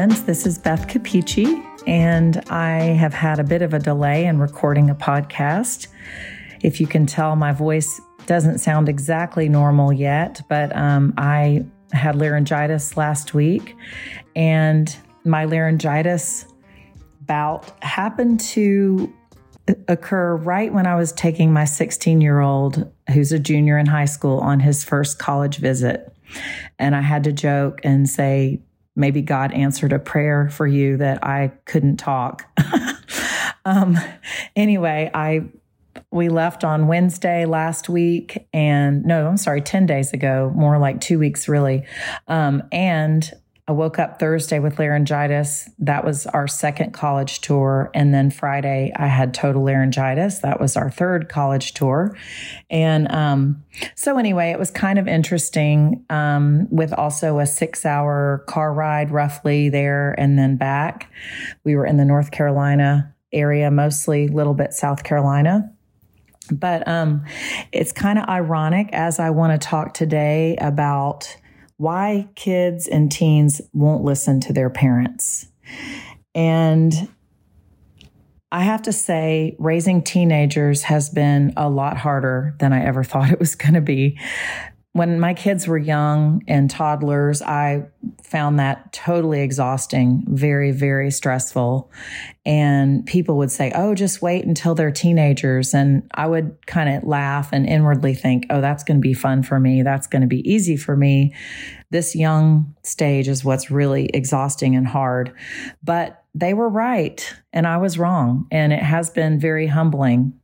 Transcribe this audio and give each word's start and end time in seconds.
Friends. 0.00 0.22
This 0.22 0.46
is 0.46 0.56
Beth 0.56 0.88
Capici, 0.88 1.62
and 1.86 2.38
I 2.48 2.78
have 2.78 3.12
had 3.12 3.38
a 3.38 3.44
bit 3.44 3.60
of 3.60 3.74
a 3.74 3.78
delay 3.78 4.24
in 4.24 4.38
recording 4.38 4.88
a 4.88 4.94
podcast. 4.94 5.88
If 6.62 6.80
you 6.80 6.86
can 6.86 7.04
tell, 7.04 7.36
my 7.36 7.52
voice 7.52 8.00
doesn't 8.24 8.60
sound 8.60 8.88
exactly 8.88 9.46
normal 9.50 9.92
yet, 9.92 10.40
but 10.48 10.74
um, 10.74 11.12
I 11.18 11.66
had 11.92 12.16
laryngitis 12.16 12.96
last 12.96 13.34
week, 13.34 13.76
and 14.34 14.96
my 15.26 15.44
laryngitis 15.44 16.46
bout 17.26 17.70
happened 17.84 18.40
to 18.40 19.12
occur 19.86 20.36
right 20.36 20.72
when 20.72 20.86
I 20.86 20.94
was 20.94 21.12
taking 21.12 21.52
my 21.52 21.66
16 21.66 22.22
year 22.22 22.40
old, 22.40 22.90
who's 23.12 23.32
a 23.32 23.38
junior 23.38 23.76
in 23.76 23.84
high 23.84 24.06
school, 24.06 24.38
on 24.38 24.60
his 24.60 24.82
first 24.82 25.18
college 25.18 25.58
visit. 25.58 26.10
And 26.78 26.96
I 26.96 27.02
had 27.02 27.22
to 27.24 27.32
joke 27.32 27.80
and 27.84 28.08
say, 28.08 28.62
maybe 28.96 29.22
God 29.22 29.52
answered 29.52 29.92
a 29.92 29.98
prayer 29.98 30.48
for 30.48 30.66
you 30.66 30.96
that 30.98 31.24
I 31.24 31.52
couldn't 31.64 31.96
talk. 31.96 32.44
um, 33.64 33.98
anyway, 34.56 35.10
I 35.14 35.44
we 36.12 36.28
left 36.28 36.64
on 36.64 36.86
Wednesday 36.86 37.44
last 37.44 37.88
week, 37.88 38.46
and 38.52 39.04
no, 39.04 39.26
I'm 39.26 39.36
sorry, 39.36 39.60
10 39.60 39.86
days 39.86 40.12
ago, 40.12 40.52
more 40.54 40.78
like 40.78 41.00
two 41.00 41.18
weeks 41.18 41.48
really. 41.48 41.84
Um, 42.28 42.62
and 42.72 43.30
I 43.70 43.72
woke 43.72 44.00
up 44.00 44.18
Thursday 44.18 44.58
with 44.58 44.80
laryngitis. 44.80 45.70
That 45.78 46.04
was 46.04 46.26
our 46.26 46.48
second 46.48 46.92
college 46.92 47.40
tour. 47.40 47.88
And 47.94 48.12
then 48.12 48.32
Friday, 48.32 48.92
I 48.96 49.06
had 49.06 49.32
total 49.32 49.62
laryngitis. 49.62 50.40
That 50.40 50.58
was 50.58 50.76
our 50.76 50.90
third 50.90 51.28
college 51.28 51.72
tour. 51.74 52.16
And 52.68 53.08
um, 53.12 53.62
so, 53.94 54.18
anyway, 54.18 54.50
it 54.50 54.58
was 54.58 54.72
kind 54.72 54.98
of 54.98 55.06
interesting 55.06 56.04
um, 56.10 56.66
with 56.72 56.92
also 56.92 57.38
a 57.38 57.46
six 57.46 57.86
hour 57.86 58.42
car 58.48 58.74
ride 58.74 59.12
roughly 59.12 59.68
there 59.68 60.16
and 60.18 60.36
then 60.36 60.56
back. 60.56 61.08
We 61.62 61.76
were 61.76 61.86
in 61.86 61.96
the 61.96 62.04
North 62.04 62.32
Carolina 62.32 63.14
area, 63.32 63.70
mostly 63.70 64.26
a 64.26 64.32
little 64.32 64.54
bit 64.54 64.72
South 64.72 65.04
Carolina. 65.04 65.72
But 66.50 66.88
um, 66.88 67.24
it's 67.70 67.92
kind 67.92 68.18
of 68.18 68.28
ironic 68.28 68.88
as 68.92 69.20
I 69.20 69.30
want 69.30 69.60
to 69.60 69.64
talk 69.64 69.94
today 69.94 70.56
about 70.60 71.36
why 71.80 72.28
kids 72.34 72.86
and 72.86 73.10
teens 73.10 73.62
won't 73.72 74.04
listen 74.04 74.38
to 74.38 74.52
their 74.52 74.68
parents. 74.68 75.46
And 76.34 76.92
I 78.52 78.64
have 78.64 78.82
to 78.82 78.92
say, 78.92 79.56
raising 79.58 80.02
teenagers 80.02 80.82
has 80.82 81.08
been 81.08 81.54
a 81.56 81.70
lot 81.70 81.96
harder 81.96 82.54
than 82.58 82.74
I 82.74 82.84
ever 82.84 83.02
thought 83.10 83.32
it 83.32 83.40
was 83.40 83.54
going 83.54 83.72
to 83.72 83.80
be 83.80 84.20
when 84.92 85.20
my 85.20 85.34
kids 85.34 85.68
were 85.68 85.78
young 85.78 86.42
and 86.48 86.68
toddlers, 86.68 87.42
I 87.42 87.86
found 88.24 88.58
that 88.58 88.92
totally 88.92 89.40
exhausting, 89.40 90.24
very, 90.26 90.72
very 90.72 91.12
stressful. 91.12 91.92
And 92.44 93.06
people 93.06 93.36
would 93.38 93.52
say, 93.52 93.70
Oh, 93.72 93.94
just 93.94 94.20
wait 94.20 94.44
until 94.44 94.74
they're 94.74 94.90
teenagers. 94.90 95.74
And 95.74 96.10
I 96.14 96.26
would 96.26 96.66
kind 96.66 96.88
of 96.88 97.04
laugh 97.04 97.50
and 97.52 97.66
inwardly 97.66 98.14
think, 98.14 98.46
Oh, 98.50 98.60
that's 98.60 98.82
going 98.82 98.96
to 98.96 99.00
be 99.00 99.14
fun 99.14 99.44
for 99.44 99.60
me. 99.60 99.82
That's 99.82 100.08
going 100.08 100.22
to 100.22 100.28
be 100.28 100.48
easy 100.50 100.76
for 100.76 100.96
me. 100.96 101.34
This 101.90 102.16
young 102.16 102.74
stage 102.82 103.28
is 103.28 103.44
what's 103.44 103.70
really 103.70 104.06
exhausting 104.06 104.74
and 104.74 104.88
hard. 104.88 105.32
But 105.84 106.24
they 106.34 106.52
were 106.52 106.68
right 106.68 107.32
and 107.52 107.66
I 107.66 107.76
was 107.76 107.96
wrong. 107.96 108.46
And 108.50 108.72
it 108.72 108.82
has 108.82 109.10
been 109.10 109.38
very 109.38 109.68
humbling 109.68 110.39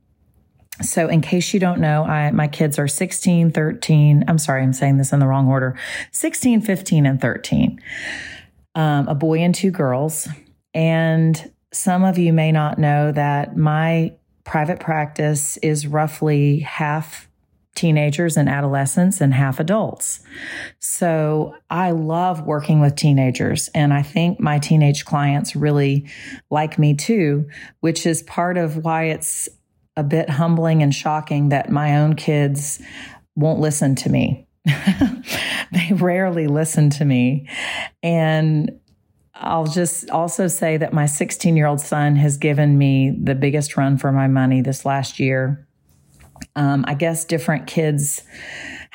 so, 0.81 1.07
in 1.07 1.21
case 1.21 1.53
you 1.53 1.59
don't 1.59 1.79
know, 1.79 2.03
I, 2.03 2.31
my 2.31 2.47
kids 2.47 2.77
are 2.77 2.87
16, 2.87 3.51
13. 3.51 4.25
I'm 4.27 4.37
sorry, 4.37 4.63
I'm 4.63 4.73
saying 4.73 4.97
this 4.97 5.11
in 5.11 5.19
the 5.19 5.27
wrong 5.27 5.47
order 5.47 5.77
16, 6.11 6.61
15, 6.61 7.05
and 7.05 7.19
13. 7.19 7.81
Um, 8.75 9.07
a 9.07 9.15
boy 9.15 9.39
and 9.39 9.55
two 9.55 9.71
girls. 9.71 10.27
And 10.73 11.51
some 11.73 12.03
of 12.03 12.17
you 12.17 12.31
may 12.31 12.51
not 12.51 12.77
know 12.77 13.11
that 13.11 13.57
my 13.57 14.13
private 14.43 14.79
practice 14.79 15.57
is 15.57 15.87
roughly 15.87 16.59
half 16.59 17.27
teenagers 17.77 18.37
and 18.37 18.49
adolescents 18.49 19.21
and 19.21 19.33
half 19.33 19.59
adults. 19.59 20.21
So 20.79 21.55
I 21.69 21.91
love 21.91 22.41
working 22.41 22.79
with 22.79 22.95
teenagers. 22.95 23.69
And 23.75 23.93
I 23.93 24.01
think 24.01 24.39
my 24.39 24.57
teenage 24.57 25.05
clients 25.05 25.55
really 25.55 26.09
like 26.49 26.79
me 26.79 26.95
too, 26.95 27.47
which 27.81 28.05
is 28.05 28.23
part 28.23 28.57
of 28.57 28.83
why 28.83 29.05
it's 29.05 29.47
a 29.97 30.03
bit 30.03 30.29
humbling 30.29 30.81
and 30.81 30.95
shocking 30.95 31.49
that 31.49 31.69
my 31.69 31.97
own 31.97 32.15
kids 32.15 32.79
won't 33.35 33.59
listen 33.59 33.95
to 33.95 34.09
me. 34.09 34.47
they 35.71 35.91
rarely 35.93 36.47
listen 36.47 36.89
to 36.91 37.03
me. 37.03 37.49
And 38.03 38.79
I'll 39.33 39.65
just 39.65 40.09
also 40.11 40.47
say 40.47 40.77
that 40.77 40.93
my 40.93 41.07
16 41.07 41.57
year 41.57 41.67
old 41.67 41.81
son 41.81 42.15
has 42.15 42.37
given 42.37 42.77
me 42.77 43.15
the 43.21 43.35
biggest 43.35 43.75
run 43.75 43.97
for 43.97 44.11
my 44.11 44.27
money 44.27 44.61
this 44.61 44.85
last 44.85 45.19
year. 45.19 45.67
Um, 46.55 46.85
I 46.87 46.93
guess 46.93 47.25
different 47.25 47.67
kids 47.67 48.21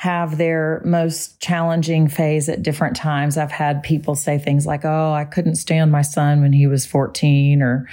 have 0.03 0.37
their 0.37 0.81
most 0.83 1.39
challenging 1.39 2.09
phase 2.09 2.49
at 2.49 2.61
different 2.61 2.93
times. 2.93 3.37
I've 3.37 3.53
had 3.53 3.81
people 3.83 4.15
say 4.15 4.37
things 4.37 4.65
like, 4.65 4.83
Oh, 4.83 5.13
I 5.13 5.23
couldn't 5.23 5.55
stand 5.55 5.93
my 5.93 6.01
son 6.01 6.41
when 6.41 6.51
he 6.51 6.67
was 6.67 6.85
14, 6.85 7.61
or, 7.61 7.87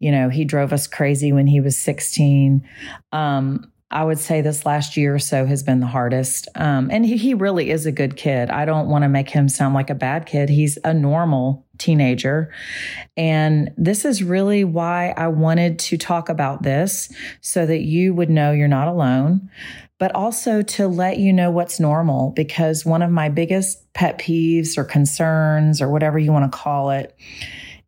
you 0.00 0.10
know, 0.10 0.30
he 0.30 0.44
drove 0.44 0.72
us 0.72 0.88
crazy 0.88 1.32
when 1.32 1.46
he 1.46 1.60
was 1.60 1.78
16. 1.78 2.68
Um, 3.12 3.70
I 3.92 4.02
would 4.02 4.18
say 4.18 4.40
this 4.40 4.66
last 4.66 4.96
year 4.96 5.14
or 5.14 5.20
so 5.20 5.46
has 5.46 5.62
been 5.62 5.78
the 5.78 5.86
hardest. 5.86 6.48
Um, 6.56 6.90
and 6.90 7.06
he, 7.06 7.16
he 7.16 7.34
really 7.34 7.70
is 7.70 7.86
a 7.86 7.92
good 7.92 8.16
kid. 8.16 8.50
I 8.50 8.64
don't 8.64 8.88
want 8.88 9.04
to 9.04 9.08
make 9.08 9.30
him 9.30 9.48
sound 9.48 9.74
like 9.74 9.90
a 9.90 9.94
bad 9.94 10.26
kid. 10.26 10.48
He's 10.48 10.76
a 10.82 10.92
normal 10.92 11.64
teenager. 11.78 12.52
And 13.16 13.70
this 13.76 14.04
is 14.04 14.24
really 14.24 14.64
why 14.64 15.14
I 15.16 15.28
wanted 15.28 15.78
to 15.80 15.98
talk 15.98 16.28
about 16.28 16.64
this 16.64 17.14
so 17.42 17.64
that 17.64 17.82
you 17.82 18.12
would 18.12 18.30
know 18.30 18.50
you're 18.50 18.66
not 18.66 18.88
alone 18.88 19.48
but 20.04 20.14
also 20.14 20.60
to 20.60 20.86
let 20.86 21.16
you 21.16 21.32
know 21.32 21.50
what's 21.50 21.80
normal. 21.80 22.28
Because 22.32 22.84
one 22.84 23.00
of 23.00 23.10
my 23.10 23.30
biggest 23.30 23.90
pet 23.94 24.18
peeves 24.18 24.76
or 24.76 24.84
concerns 24.84 25.80
or 25.80 25.88
whatever 25.88 26.18
you 26.18 26.30
want 26.30 26.52
to 26.52 26.54
call 26.54 26.90
it 26.90 27.16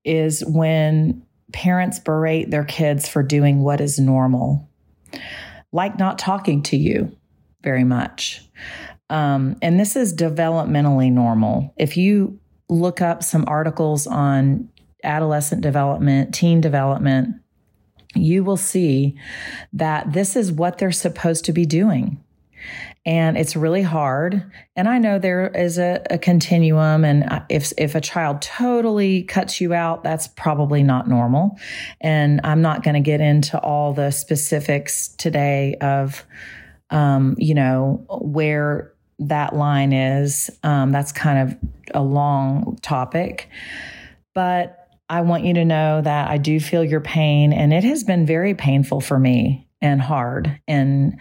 is 0.03 0.43
when 0.47 1.23
parents 1.53 1.99
berate 1.99 2.51
their 2.51 2.65
kids 2.65 3.07
for 3.07 3.23
doing 3.23 3.63
what 3.63 3.83
is 3.83 3.99
normal, 3.99 4.67
like 5.73 5.99
not 5.99 6.19
talking 6.19 6.63
to 6.63 6.79
you 6.79 7.15
very 7.63 7.85
much. 7.85 8.43
Um, 9.11 9.57
and 9.61 9.79
this 9.79 9.95
is 9.95 10.17
developmentally 10.17 11.13
normal. 11.13 11.75
If 11.77 11.99
you 11.99 12.41
look 12.71 13.03
up 13.03 13.25
some 13.25 13.45
articles 13.47 14.07
on 14.07 14.71
adolescent 15.05 15.61
development, 15.61 16.35
teen 16.35 16.63
development, 16.63 17.43
you 18.17 18.45
will 18.45 18.57
see 18.57 19.17
that 19.73 20.13
this 20.13 20.37
is 20.37 20.53
what 20.53 20.79
they're 20.79 20.93
supposed 20.93 21.45
to 21.47 21.53
be 21.53 21.67
doing. 21.67 22.23
And 23.05 23.37
it's 23.37 23.55
really 23.55 23.83
hard. 23.83 24.51
And 24.75 24.89
I 24.89 24.99
know 24.99 25.21
there 25.21 25.47
is 25.47 25.79
a, 25.79 26.03
a, 26.11 26.19
continuum. 26.19 27.05
And 27.05 27.45
if, 27.49 27.73
if 27.79 27.95
a 27.95 28.01
child 28.01 28.43
totally 28.43 29.23
cuts 29.23 29.61
you 29.61 29.73
out, 29.73 30.03
that's 30.03 30.27
probably 30.27 30.83
not 30.83 31.09
normal. 31.09 31.57
And 32.01 32.41
I'm 32.43 32.63
not 32.63 32.83
going 32.83 32.95
to 32.95 33.01
get 33.01 33.21
into 33.21 33.61
all 33.61 33.93
the 33.93 34.11
specifics 34.11 35.09
today 35.09 35.77
of, 35.81 36.25
um, 36.91 37.37
you 37.39 37.55
know, 37.55 38.05
where 38.09 38.93
that 39.21 39.55
line 39.55 39.93
is. 39.93 40.51
Um, 40.65 40.91
that's 40.91 41.13
kind 41.13 41.49
of 41.49 41.59
a 41.95 42.03
long 42.03 42.77
topic. 42.83 43.49
But 44.35 44.86
I 45.09 45.21
want 45.21 45.45
you 45.45 45.55
to 45.55 45.65
know 45.65 46.01
that 46.01 46.29
I 46.29 46.39
do 46.39 46.59
feel 46.59 46.85
your 46.85 47.01
pain 47.01 47.53
and 47.53 47.73
it 47.73 47.85
has 47.85 48.03
been 48.05 48.27
very 48.27 48.55
painful 48.55 49.01
for 49.01 49.19
me 49.19 49.69
and 49.81 50.01
hard. 50.01 50.61
And 50.67 51.21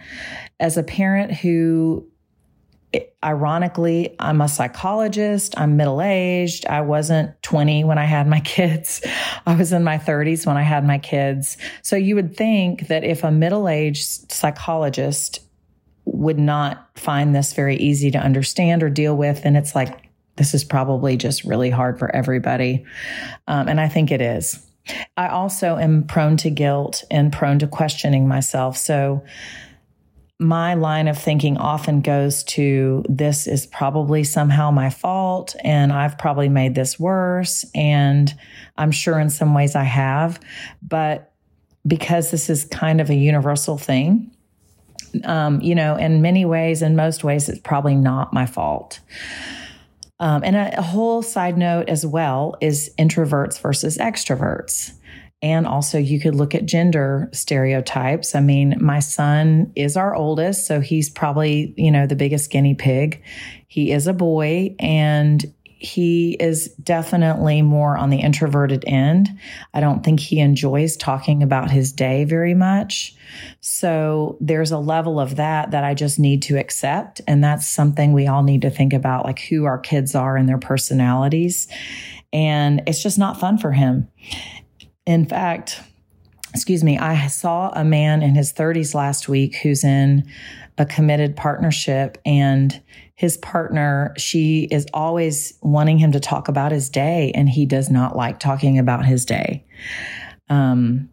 as 0.58 0.76
a 0.76 0.82
parent 0.82 1.32
who 1.32 2.08
ironically, 3.24 4.14
I'm 4.18 4.40
a 4.40 4.48
psychologist. 4.48 5.58
I'm 5.58 5.76
middle 5.76 6.00
aged. 6.00 6.66
I 6.66 6.82
wasn't 6.82 7.40
20 7.42 7.84
when 7.84 7.98
I 7.98 8.04
had 8.04 8.26
my 8.26 8.40
kids. 8.44 9.02
I 9.46 9.54
was 9.54 9.72
in 9.72 9.84
my 9.84 9.98
30s 9.98 10.46
when 10.46 10.56
I 10.56 10.62
had 10.62 10.86
my 10.86 10.98
kids. 10.98 11.56
So 11.82 11.96
you 11.96 12.14
would 12.14 12.36
think 12.36 12.88
that 12.88 13.04
if 13.04 13.24
a 13.24 13.30
middle 13.30 13.68
aged 13.68 14.30
psychologist 14.32 15.40
would 16.04 16.38
not 16.38 16.88
find 16.94 17.34
this 17.34 17.52
very 17.52 17.76
easy 17.76 18.10
to 18.12 18.18
understand 18.18 18.82
or 18.82 18.88
deal 18.88 19.16
with, 19.16 19.40
and 19.44 19.56
it's 19.56 19.74
like, 19.74 20.05
this 20.36 20.54
is 20.54 20.64
probably 20.64 21.16
just 21.16 21.44
really 21.44 21.70
hard 21.70 21.98
for 21.98 22.14
everybody. 22.14 22.84
Um, 23.48 23.68
and 23.68 23.80
I 23.80 23.88
think 23.88 24.10
it 24.10 24.20
is. 24.20 24.64
I 25.16 25.28
also 25.28 25.76
am 25.76 26.04
prone 26.04 26.36
to 26.38 26.50
guilt 26.50 27.04
and 27.10 27.32
prone 27.32 27.58
to 27.58 27.66
questioning 27.66 28.28
myself. 28.28 28.76
So 28.76 29.24
my 30.38 30.74
line 30.74 31.08
of 31.08 31.18
thinking 31.18 31.56
often 31.56 32.02
goes 32.02 32.44
to 32.44 33.02
this 33.08 33.46
is 33.46 33.66
probably 33.66 34.22
somehow 34.22 34.70
my 34.70 34.90
fault 34.90 35.56
and 35.64 35.92
I've 35.92 36.18
probably 36.18 36.50
made 36.50 36.74
this 36.74 37.00
worse. 37.00 37.64
And 37.74 38.32
I'm 38.76 38.92
sure 38.92 39.18
in 39.18 39.30
some 39.30 39.54
ways 39.54 39.74
I 39.74 39.84
have. 39.84 40.38
But 40.82 41.32
because 41.86 42.30
this 42.30 42.50
is 42.50 42.64
kind 42.64 43.00
of 43.00 43.08
a 43.08 43.14
universal 43.14 43.78
thing, 43.78 44.30
um, 45.24 45.60
you 45.62 45.74
know, 45.74 45.96
in 45.96 46.20
many 46.20 46.44
ways, 46.44 46.82
in 46.82 46.96
most 46.96 47.24
ways, 47.24 47.48
it's 47.48 47.60
probably 47.60 47.94
not 47.94 48.34
my 48.34 48.44
fault. 48.44 49.00
Um, 50.18 50.42
and 50.44 50.56
a, 50.56 50.78
a 50.78 50.82
whole 50.82 51.22
side 51.22 51.58
note 51.58 51.88
as 51.88 52.06
well 52.06 52.56
is 52.60 52.90
introverts 52.98 53.60
versus 53.60 53.98
extroverts. 53.98 54.92
And 55.42 55.66
also, 55.66 55.98
you 55.98 56.18
could 56.18 56.34
look 56.34 56.54
at 56.54 56.64
gender 56.64 57.28
stereotypes. 57.32 58.34
I 58.34 58.40
mean, 58.40 58.74
my 58.80 59.00
son 59.00 59.70
is 59.76 59.96
our 59.96 60.14
oldest, 60.14 60.66
so 60.66 60.80
he's 60.80 61.10
probably, 61.10 61.74
you 61.76 61.90
know, 61.90 62.06
the 62.06 62.16
biggest 62.16 62.50
guinea 62.50 62.74
pig. 62.74 63.22
He 63.68 63.92
is 63.92 64.06
a 64.06 64.14
boy 64.14 64.74
and 64.78 65.44
he 65.78 66.36
is 66.40 66.68
definitely 66.82 67.60
more 67.60 67.98
on 67.98 68.08
the 68.08 68.20
introverted 68.20 68.82
end. 68.86 69.28
I 69.74 69.80
don't 69.80 70.02
think 70.02 70.20
he 70.20 70.40
enjoys 70.40 70.96
talking 70.96 71.42
about 71.42 71.70
his 71.70 71.92
day 71.92 72.24
very 72.24 72.54
much. 72.54 73.14
So 73.60 74.38
there's 74.40 74.70
a 74.70 74.78
level 74.78 75.20
of 75.20 75.36
that 75.36 75.72
that 75.72 75.84
I 75.84 75.92
just 75.92 76.18
need 76.18 76.42
to 76.42 76.58
accept. 76.58 77.20
And 77.28 77.44
that's 77.44 77.66
something 77.66 78.14
we 78.14 78.26
all 78.26 78.42
need 78.42 78.62
to 78.62 78.70
think 78.70 78.94
about, 78.94 79.26
like 79.26 79.40
who 79.40 79.64
our 79.66 79.78
kids 79.78 80.14
are 80.14 80.36
and 80.36 80.48
their 80.48 80.58
personalities. 80.58 81.68
And 82.32 82.82
it's 82.86 83.02
just 83.02 83.18
not 83.18 83.38
fun 83.38 83.58
for 83.58 83.72
him. 83.72 84.08
In 85.04 85.26
fact, 85.26 85.82
excuse 86.54 86.82
me, 86.82 86.96
I 86.96 87.26
saw 87.26 87.70
a 87.74 87.84
man 87.84 88.22
in 88.22 88.34
his 88.34 88.50
30s 88.50 88.94
last 88.94 89.28
week 89.28 89.56
who's 89.56 89.84
in 89.84 90.26
a 90.78 90.86
committed 90.86 91.36
partnership 91.36 92.18
and 92.24 92.80
his 93.16 93.38
partner, 93.38 94.14
she 94.18 94.68
is 94.70 94.86
always 94.92 95.54
wanting 95.62 95.98
him 95.98 96.12
to 96.12 96.20
talk 96.20 96.48
about 96.48 96.70
his 96.70 96.90
day 96.90 97.32
and 97.34 97.48
he 97.48 97.64
does 97.64 97.90
not 97.90 98.14
like 98.14 98.38
talking 98.38 98.78
about 98.78 99.06
his 99.06 99.24
day. 99.24 99.64
Um, 100.50 101.08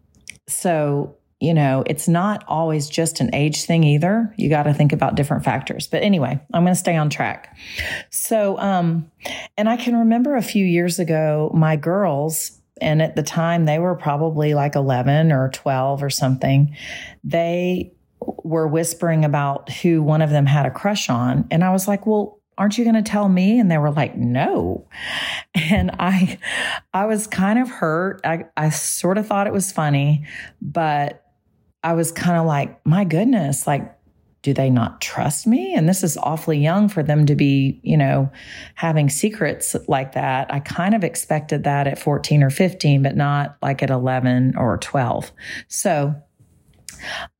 so, 0.46 1.16
you 1.40 1.54
know, 1.54 1.82
it's 1.86 2.06
not 2.06 2.44
always 2.46 2.90
just 2.90 3.20
an 3.20 3.34
age 3.34 3.64
thing 3.64 3.84
either. 3.84 4.32
You 4.36 4.50
got 4.50 4.64
to 4.64 4.74
think 4.74 4.92
about 4.92 5.14
different 5.14 5.44
factors. 5.44 5.86
But 5.86 6.02
anyway, 6.02 6.38
I'm 6.52 6.62
going 6.62 6.74
to 6.74 6.78
stay 6.78 6.94
on 6.94 7.08
track. 7.08 7.56
So, 8.10 8.58
um, 8.58 9.10
and 9.56 9.66
I 9.68 9.78
can 9.78 9.96
remember 9.96 10.36
a 10.36 10.42
few 10.42 10.64
years 10.64 10.98
ago, 10.98 11.50
my 11.54 11.76
girls, 11.76 12.60
and 12.82 13.00
at 13.00 13.16
the 13.16 13.22
time 13.22 13.64
they 13.64 13.78
were 13.78 13.94
probably 13.94 14.52
like 14.52 14.74
11 14.74 15.32
or 15.32 15.48
12 15.50 16.02
or 16.02 16.10
something 16.10 16.76
they 17.22 17.92
were 18.44 18.66
whispering 18.66 19.24
about 19.24 19.70
who 19.70 20.02
one 20.02 20.22
of 20.22 20.30
them 20.30 20.46
had 20.46 20.66
a 20.66 20.70
crush 20.70 21.08
on 21.08 21.46
and 21.50 21.64
i 21.64 21.70
was 21.70 21.88
like 21.88 22.06
well 22.06 22.40
aren't 22.56 22.78
you 22.78 22.84
going 22.84 22.94
to 22.94 23.02
tell 23.02 23.28
me 23.28 23.58
and 23.58 23.70
they 23.70 23.78
were 23.78 23.90
like 23.90 24.16
no 24.16 24.86
and 25.54 25.90
i 25.98 26.38
i 26.92 27.04
was 27.04 27.26
kind 27.26 27.58
of 27.58 27.68
hurt 27.68 28.20
i 28.24 28.44
i 28.56 28.68
sort 28.70 29.18
of 29.18 29.26
thought 29.26 29.46
it 29.46 29.52
was 29.52 29.72
funny 29.72 30.24
but 30.60 31.24
i 31.82 31.92
was 31.92 32.12
kind 32.12 32.38
of 32.38 32.46
like 32.46 32.84
my 32.86 33.04
goodness 33.04 33.66
like 33.66 33.94
do 34.44 34.52
they 34.52 34.68
not 34.68 35.00
trust 35.00 35.46
me? 35.46 35.74
And 35.74 35.88
this 35.88 36.04
is 36.04 36.18
awfully 36.18 36.58
young 36.58 36.90
for 36.90 37.02
them 37.02 37.24
to 37.26 37.34
be, 37.34 37.80
you 37.82 37.96
know, 37.96 38.30
having 38.74 39.08
secrets 39.08 39.74
like 39.88 40.12
that. 40.12 40.52
I 40.52 40.60
kind 40.60 40.94
of 40.94 41.02
expected 41.02 41.64
that 41.64 41.86
at 41.86 41.98
14 41.98 42.42
or 42.42 42.50
15, 42.50 43.02
but 43.02 43.16
not 43.16 43.56
like 43.62 43.82
at 43.82 43.88
11 43.88 44.52
or 44.58 44.76
12. 44.76 45.32
So, 45.68 46.14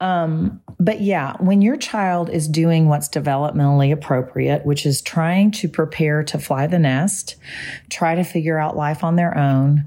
um, 0.01 0.61
but 0.79 1.01
yeah, 1.01 1.35
when 1.39 1.63
your 1.63 1.77
child 1.77 2.31
is 2.31 2.49
doing 2.49 2.89
what's 2.89 3.09
developmentally 3.09 3.93
appropriate, 3.93 4.65
which 4.67 4.87
is 4.87 5.01
trying 5.01 5.51
to 5.53 5.69
prepare 5.69 6.23
to 6.25 6.39
fly 6.39 6.67
the 6.67 6.79
nest, 6.79 7.37
try 7.91 8.15
to 8.15 8.25
figure 8.25 8.59
out 8.59 8.77
life 8.77 9.05
on 9.05 9.17
their 9.17 9.37
own, 9.37 9.85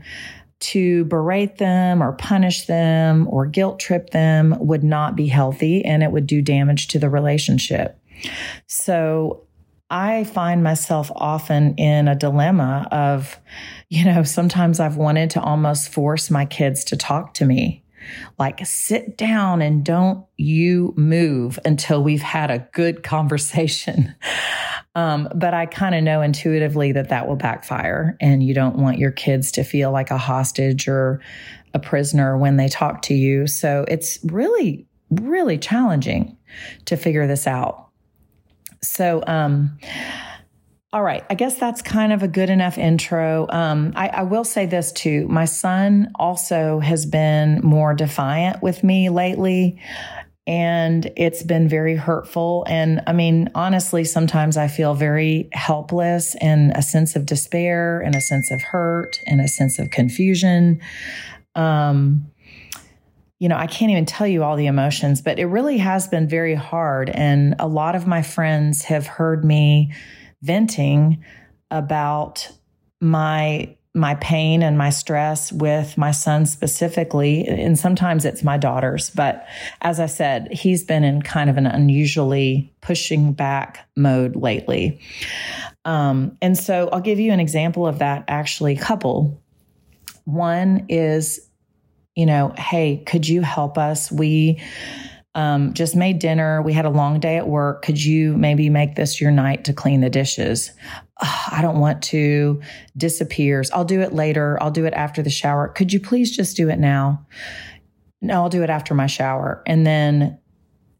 to 0.59 1.05
berate 1.05 1.57
them 1.57 2.01
or 2.01 2.13
punish 2.13 2.65
them 2.65 3.27
or 3.29 3.45
guilt 3.45 3.79
trip 3.79 4.09
them 4.09 4.55
would 4.59 4.83
not 4.83 5.15
be 5.15 5.27
healthy 5.27 5.85
and 5.85 6.01
it 6.01 6.11
would 6.11 6.25
do 6.25 6.41
damage 6.41 6.87
to 6.87 6.99
the 6.99 7.09
relationship. 7.09 7.99
So 8.65 9.43
I 9.89 10.23
find 10.25 10.63
myself 10.63 11.11
often 11.15 11.75
in 11.75 12.07
a 12.07 12.15
dilemma 12.15 12.87
of, 12.91 13.39
you 13.89 14.03
know, 14.03 14.23
sometimes 14.23 14.79
I've 14.79 14.97
wanted 14.97 15.29
to 15.31 15.41
almost 15.41 15.89
force 15.89 16.29
my 16.29 16.45
kids 16.45 16.83
to 16.85 16.97
talk 16.97 17.35
to 17.35 17.45
me. 17.45 17.83
Like, 18.37 18.65
sit 18.65 19.17
down 19.17 19.61
and 19.61 19.83
don't 19.83 20.25
you 20.37 20.93
move 20.97 21.59
until 21.65 22.03
we've 22.03 22.21
had 22.21 22.51
a 22.51 22.67
good 22.73 23.03
conversation. 23.03 24.15
Um, 24.95 25.29
but 25.35 25.53
I 25.53 25.67
kind 25.67 25.93
of 25.93 26.03
know 26.03 26.23
intuitively 26.23 26.91
that 26.93 27.09
that 27.09 27.27
will 27.27 27.35
backfire, 27.35 28.17
and 28.19 28.41
you 28.41 28.55
don't 28.55 28.77
want 28.77 28.97
your 28.97 29.11
kids 29.11 29.51
to 29.51 29.63
feel 29.63 29.91
like 29.91 30.09
a 30.09 30.17
hostage 30.17 30.87
or 30.87 31.21
a 31.75 31.79
prisoner 31.79 32.35
when 32.35 32.57
they 32.57 32.67
talk 32.67 33.03
to 33.03 33.13
you. 33.13 33.45
So 33.45 33.85
it's 33.87 34.17
really, 34.23 34.87
really 35.11 35.59
challenging 35.59 36.35
to 36.85 36.97
figure 36.97 37.27
this 37.27 37.45
out. 37.45 37.89
So, 38.81 39.23
um, 39.27 39.77
all 40.97 41.03
right. 41.03 41.23
I 41.29 41.35
guess 41.35 41.59
that's 41.59 41.83
kind 41.83 42.11
of 42.11 42.23
a 42.23 42.27
good 42.27 42.49
enough 42.49 42.79
intro. 42.79 43.45
Um, 43.51 43.93
I, 43.95 44.07
I, 44.07 44.23
will 44.23 44.43
say 44.43 44.65
this 44.65 44.91
too. 44.91 45.27
My 45.27 45.45
son 45.45 46.11
also 46.15 46.79
has 46.79 47.05
been 47.05 47.61
more 47.61 47.93
defiant 47.93 48.63
with 48.63 48.83
me 48.83 49.09
lately 49.09 49.79
and 50.47 51.11
it's 51.15 51.43
been 51.43 51.69
very 51.69 51.95
hurtful. 51.95 52.65
And 52.67 53.03
I 53.05 53.13
mean, 53.13 53.51
honestly, 53.53 54.05
sometimes 54.05 54.57
I 54.57 54.69
feel 54.69 54.95
very 54.95 55.49
helpless 55.51 56.33
and 56.41 56.71
a 56.75 56.81
sense 56.81 57.15
of 57.15 57.27
despair 57.27 58.01
and 58.01 58.15
a 58.15 58.21
sense 58.21 58.49
of 58.49 58.63
hurt 58.63 59.21
and 59.27 59.39
a 59.39 59.47
sense 59.47 59.77
of 59.77 59.91
confusion. 59.91 60.81
Um, 61.53 62.31
you 63.37 63.49
know, 63.49 63.57
I 63.57 63.67
can't 63.67 63.91
even 63.91 64.07
tell 64.07 64.25
you 64.25 64.43
all 64.43 64.55
the 64.55 64.65
emotions, 64.65 65.21
but 65.21 65.37
it 65.37 65.45
really 65.45 65.77
has 65.77 66.07
been 66.07 66.27
very 66.27 66.55
hard. 66.55 67.11
And 67.11 67.53
a 67.59 67.67
lot 67.67 67.93
of 67.93 68.07
my 68.07 68.23
friends 68.23 68.81
have 68.85 69.05
heard 69.05 69.45
me 69.45 69.93
venting 70.41 71.23
about 71.71 72.49
my 73.01 73.75
my 73.97 74.15
pain 74.15 74.61
and 74.61 74.77
my 74.77 74.91
stress 74.91 75.51
with 75.51 75.97
my 75.97 76.11
son 76.11 76.45
specifically. 76.45 77.45
And 77.47 77.77
sometimes 77.77 78.25
it's 78.25 78.43
my 78.43 78.57
daughters. 78.57 79.09
But 79.09 79.45
as 79.81 79.99
I 79.99 80.05
said, 80.05 80.53
he's 80.53 80.83
been 80.83 81.03
in 81.03 81.21
kind 81.21 81.49
of 81.49 81.57
an 81.57 81.65
unusually 81.65 82.71
pushing 82.81 83.33
back 83.33 83.89
mode 83.95 84.35
lately. 84.35 85.01
Um, 85.83 86.37
and 86.41 86.57
so 86.57 86.89
I'll 86.93 87.01
give 87.01 87.19
you 87.19 87.31
an 87.31 87.39
example 87.39 87.87
of 87.87 87.99
that 87.99 88.25
actually, 88.27 88.75
couple. 88.75 89.41
One 90.25 90.85
is, 90.89 91.49
you 92.15 92.25
know, 92.25 92.53
hey, 92.57 93.03
could 93.05 93.27
you 93.27 93.41
help 93.41 93.77
us? 93.77 94.11
We, 94.11 94.61
um, 95.37 95.75
just 95.75 95.95
made 95.95 96.17
dinner. 96.17 96.63
We 96.63 96.73
had 96.73 96.85
a 96.85 96.89
long 96.89 97.19
day 97.19 97.37
at 97.37 97.47
work. 97.47 97.83
Could 97.83 98.03
you 98.03 98.35
maybe 98.35 98.71
make 98.71 98.95
this 98.95 99.21
your 99.21 99.29
night 99.29 99.65
to 99.65 99.73
clean 99.73 100.01
the 100.01 100.09
dishes? 100.09 100.71
Oh, 101.23 101.43
I 101.51 101.61
don't 101.61 101.79
want 101.79 102.01
to. 102.05 102.59
Disappears. 102.97 103.69
I'll 103.69 103.85
do 103.85 104.01
it 104.01 104.13
later. 104.13 104.57
I'll 104.59 104.71
do 104.71 104.85
it 104.85 104.95
after 104.95 105.21
the 105.21 105.29
shower. 105.29 105.67
Could 105.67 105.93
you 105.93 105.99
please 105.99 106.35
just 106.35 106.57
do 106.57 106.69
it 106.69 106.79
now? 106.79 107.23
No, 108.19 108.33
I'll 108.33 108.49
do 108.49 108.63
it 108.63 108.71
after 108.71 108.95
my 108.95 109.05
shower. 109.05 109.61
And 109.67 109.85
then, 109.85 110.39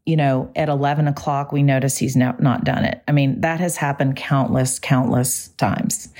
you 0.06 0.14
know, 0.14 0.52
at 0.54 0.68
11 0.68 1.08
o'clock, 1.08 1.50
we 1.50 1.64
notice 1.64 1.98
he's 1.98 2.14
not, 2.14 2.40
not 2.40 2.62
done 2.62 2.84
it. 2.84 3.02
I 3.08 3.12
mean, 3.12 3.40
that 3.40 3.58
has 3.58 3.76
happened 3.76 4.14
countless, 4.14 4.78
countless 4.78 5.48
times. 5.48 6.10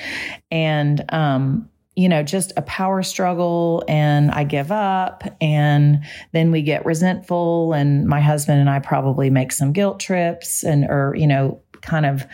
And, 0.50 1.04
um, 1.10 1.70
you 1.99 2.09
know, 2.09 2.23
just 2.23 2.52
a 2.57 2.62
power 2.62 3.02
struggle 3.02 3.83
and 3.88 4.31
I 4.31 4.45
give 4.45 4.71
up 4.71 5.25
and 5.40 6.05
then 6.31 6.52
we 6.52 6.62
get 6.62 6.87
resentful 6.87 7.73
and 7.73 8.07
my 8.07 8.21
husband 8.21 8.61
and 8.61 8.71
I 8.71 8.78
probably 8.78 9.31
make 9.31 9.50
some 9.50 9.73
guilt 9.73 9.99
trips 9.99 10.62
and 10.62 10.85
or, 10.85 11.17
you 11.17 11.26
know, 11.26 11.61
kind 11.83 12.07
of 12.07 12.25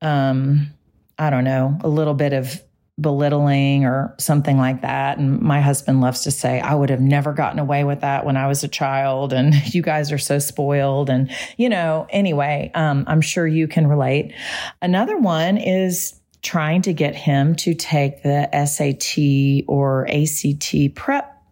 um 0.00 0.72
I 1.18 1.28
don't 1.28 1.44
know, 1.44 1.76
a 1.82 1.88
little 1.88 2.14
bit 2.14 2.32
of 2.32 2.62
belittling 2.98 3.84
or 3.84 4.14
something 4.18 4.56
like 4.56 4.80
that. 4.80 5.18
And 5.18 5.42
my 5.42 5.60
husband 5.60 6.00
loves 6.00 6.22
to 6.22 6.30
say, 6.30 6.58
I 6.60 6.74
would 6.74 6.88
have 6.88 7.02
never 7.02 7.34
gotten 7.34 7.58
away 7.58 7.84
with 7.84 8.00
that 8.00 8.24
when 8.24 8.38
I 8.38 8.48
was 8.48 8.64
a 8.64 8.68
child. 8.68 9.34
And 9.34 9.54
you 9.74 9.82
guys 9.82 10.10
are 10.10 10.16
so 10.16 10.38
spoiled. 10.38 11.10
And, 11.10 11.30
you 11.58 11.68
know, 11.68 12.06
anyway, 12.08 12.70
um, 12.74 13.04
I'm 13.08 13.20
sure 13.20 13.46
you 13.46 13.68
can 13.68 13.86
relate. 13.88 14.32
Another 14.80 15.18
one 15.18 15.58
is 15.58 16.18
trying 16.44 16.82
to 16.82 16.92
get 16.92 17.16
him 17.16 17.56
to 17.56 17.74
take 17.74 18.22
the 18.22 18.48
SAT 18.66 19.64
or 19.66 20.06
ACT 20.08 20.94
prep. 20.94 21.42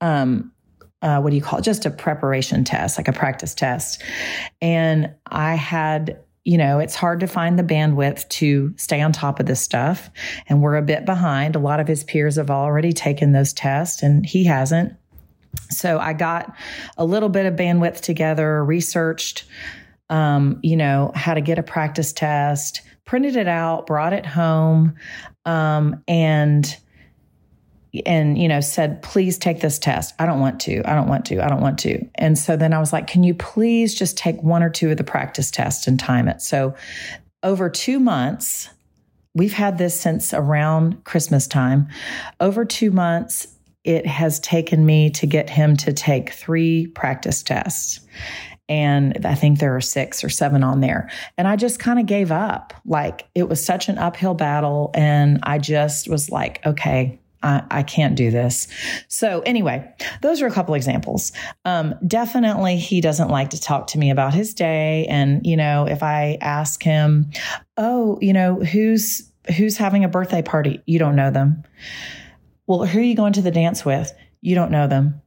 Um, 0.00 0.52
uh, 1.02 1.20
what 1.20 1.30
do 1.30 1.36
you 1.36 1.42
call 1.42 1.58
it? 1.58 1.62
Just 1.62 1.84
a 1.84 1.90
preparation 1.90 2.64
test, 2.64 2.96
like 2.96 3.08
a 3.08 3.12
practice 3.12 3.54
test. 3.54 4.02
And 4.60 5.14
I 5.26 5.54
had, 5.54 6.18
you 6.44 6.56
know, 6.56 6.78
it's 6.78 6.94
hard 6.94 7.20
to 7.20 7.26
find 7.26 7.58
the 7.58 7.62
bandwidth 7.62 8.28
to 8.30 8.72
stay 8.76 9.00
on 9.00 9.12
top 9.12 9.38
of 9.38 9.46
this 9.46 9.60
stuff. 9.60 10.10
And 10.48 10.62
we're 10.62 10.76
a 10.76 10.82
bit 10.82 11.04
behind. 11.04 11.54
A 11.54 11.60
lot 11.60 11.80
of 11.80 11.86
his 11.86 12.02
peers 12.02 12.36
have 12.36 12.50
already 12.50 12.92
taken 12.92 13.32
those 13.32 13.52
tests 13.52 14.02
and 14.02 14.24
he 14.24 14.44
hasn't. 14.44 14.94
So 15.70 15.98
I 15.98 16.12
got 16.14 16.54
a 16.96 17.04
little 17.04 17.28
bit 17.28 17.46
of 17.46 17.54
bandwidth 17.54 18.00
together, 18.00 18.64
researched, 18.64 19.44
um, 20.08 20.60
you 20.62 20.76
know, 20.76 21.12
how 21.14 21.34
to 21.34 21.40
get 21.40 21.58
a 21.58 21.62
practice 21.62 22.12
test, 22.12 22.82
printed 23.04 23.36
it 23.36 23.48
out, 23.48 23.86
brought 23.86 24.12
it 24.12 24.26
home, 24.26 24.94
um, 25.44 26.02
and 26.06 26.76
and 28.06 28.38
you 28.38 28.48
know 28.48 28.60
said 28.60 29.02
please 29.02 29.38
take 29.38 29.60
this 29.60 29.78
test. 29.78 30.14
I 30.18 30.26
don't 30.26 30.40
want 30.40 30.60
to. 30.60 30.82
I 30.88 30.94
don't 30.94 31.08
want 31.08 31.26
to. 31.26 31.44
I 31.44 31.48
don't 31.48 31.60
want 31.60 31.78
to. 31.80 32.04
And 32.14 32.38
so 32.38 32.56
then 32.56 32.72
i 32.72 32.78
was 32.78 32.92
like 32.92 33.06
can 33.06 33.22
you 33.22 33.34
please 33.34 33.94
just 33.94 34.16
take 34.16 34.42
one 34.42 34.62
or 34.62 34.70
two 34.70 34.90
of 34.90 34.96
the 34.96 35.04
practice 35.04 35.50
tests 35.50 35.86
and 35.86 36.00
time 36.00 36.28
it? 36.28 36.40
So 36.40 36.74
over 37.42 37.68
two 37.68 38.00
months 38.00 38.70
we've 39.34 39.52
had 39.52 39.78
this 39.78 39.98
since 39.98 40.34
around 40.34 41.04
Christmas 41.04 41.46
time. 41.46 41.88
Over 42.40 42.64
two 42.64 42.90
months, 42.90 43.46
it 43.84 44.06
has 44.06 44.38
taken 44.40 44.86
me 44.86 45.10
to 45.10 45.26
get 45.26 45.50
him 45.50 45.76
to 45.78 45.92
take 45.92 46.30
three 46.30 46.86
practice 46.88 47.42
tests. 47.42 48.00
And 48.68 49.26
I 49.26 49.34
think 49.34 49.58
there 49.58 49.76
are 49.76 49.80
six 49.80 50.24
or 50.24 50.28
seven 50.28 50.62
on 50.62 50.80
there. 50.80 51.10
And 51.36 51.46
I 51.46 51.56
just 51.56 51.78
kind 51.78 51.98
of 51.98 52.06
gave 52.06 52.32
up. 52.32 52.72
Like 52.84 53.28
it 53.34 53.48
was 53.48 53.64
such 53.64 53.88
an 53.88 53.98
uphill 53.98 54.34
battle. 54.34 54.90
And 54.94 55.40
I 55.42 55.58
just 55.58 56.08
was 56.08 56.30
like, 56.30 56.64
okay, 56.64 57.20
I, 57.42 57.62
I, 57.70 57.82
can't 57.82 58.14
do 58.14 58.30
this. 58.30 58.68
So 59.08 59.40
anyway, 59.40 59.92
those 60.20 60.40
are 60.42 60.46
a 60.46 60.50
couple 60.50 60.74
examples. 60.74 61.32
Um, 61.64 61.94
definitely, 62.06 62.76
he 62.76 63.00
doesn't 63.00 63.28
like 63.28 63.50
to 63.50 63.60
talk 63.60 63.88
to 63.88 63.98
me 63.98 64.10
about 64.10 64.34
his 64.34 64.54
day. 64.54 65.06
And 65.08 65.44
you 65.46 65.56
know, 65.56 65.86
if 65.86 66.02
I 66.02 66.38
ask 66.40 66.82
him, 66.82 67.30
"Oh, 67.76 68.18
you 68.20 68.32
know, 68.32 68.56
who's 68.56 69.30
who's 69.56 69.76
having 69.76 70.04
a 70.04 70.08
birthday 70.08 70.42
party?" 70.42 70.80
You 70.86 70.98
don't 70.98 71.16
know 71.16 71.30
them. 71.30 71.64
Well, 72.66 72.86
who 72.86 73.00
are 73.00 73.02
you 73.02 73.16
going 73.16 73.32
to 73.34 73.42
the 73.42 73.50
dance 73.50 73.84
with? 73.84 74.12
You 74.40 74.54
don't 74.54 74.70
know 74.70 74.86
them. 74.86 75.21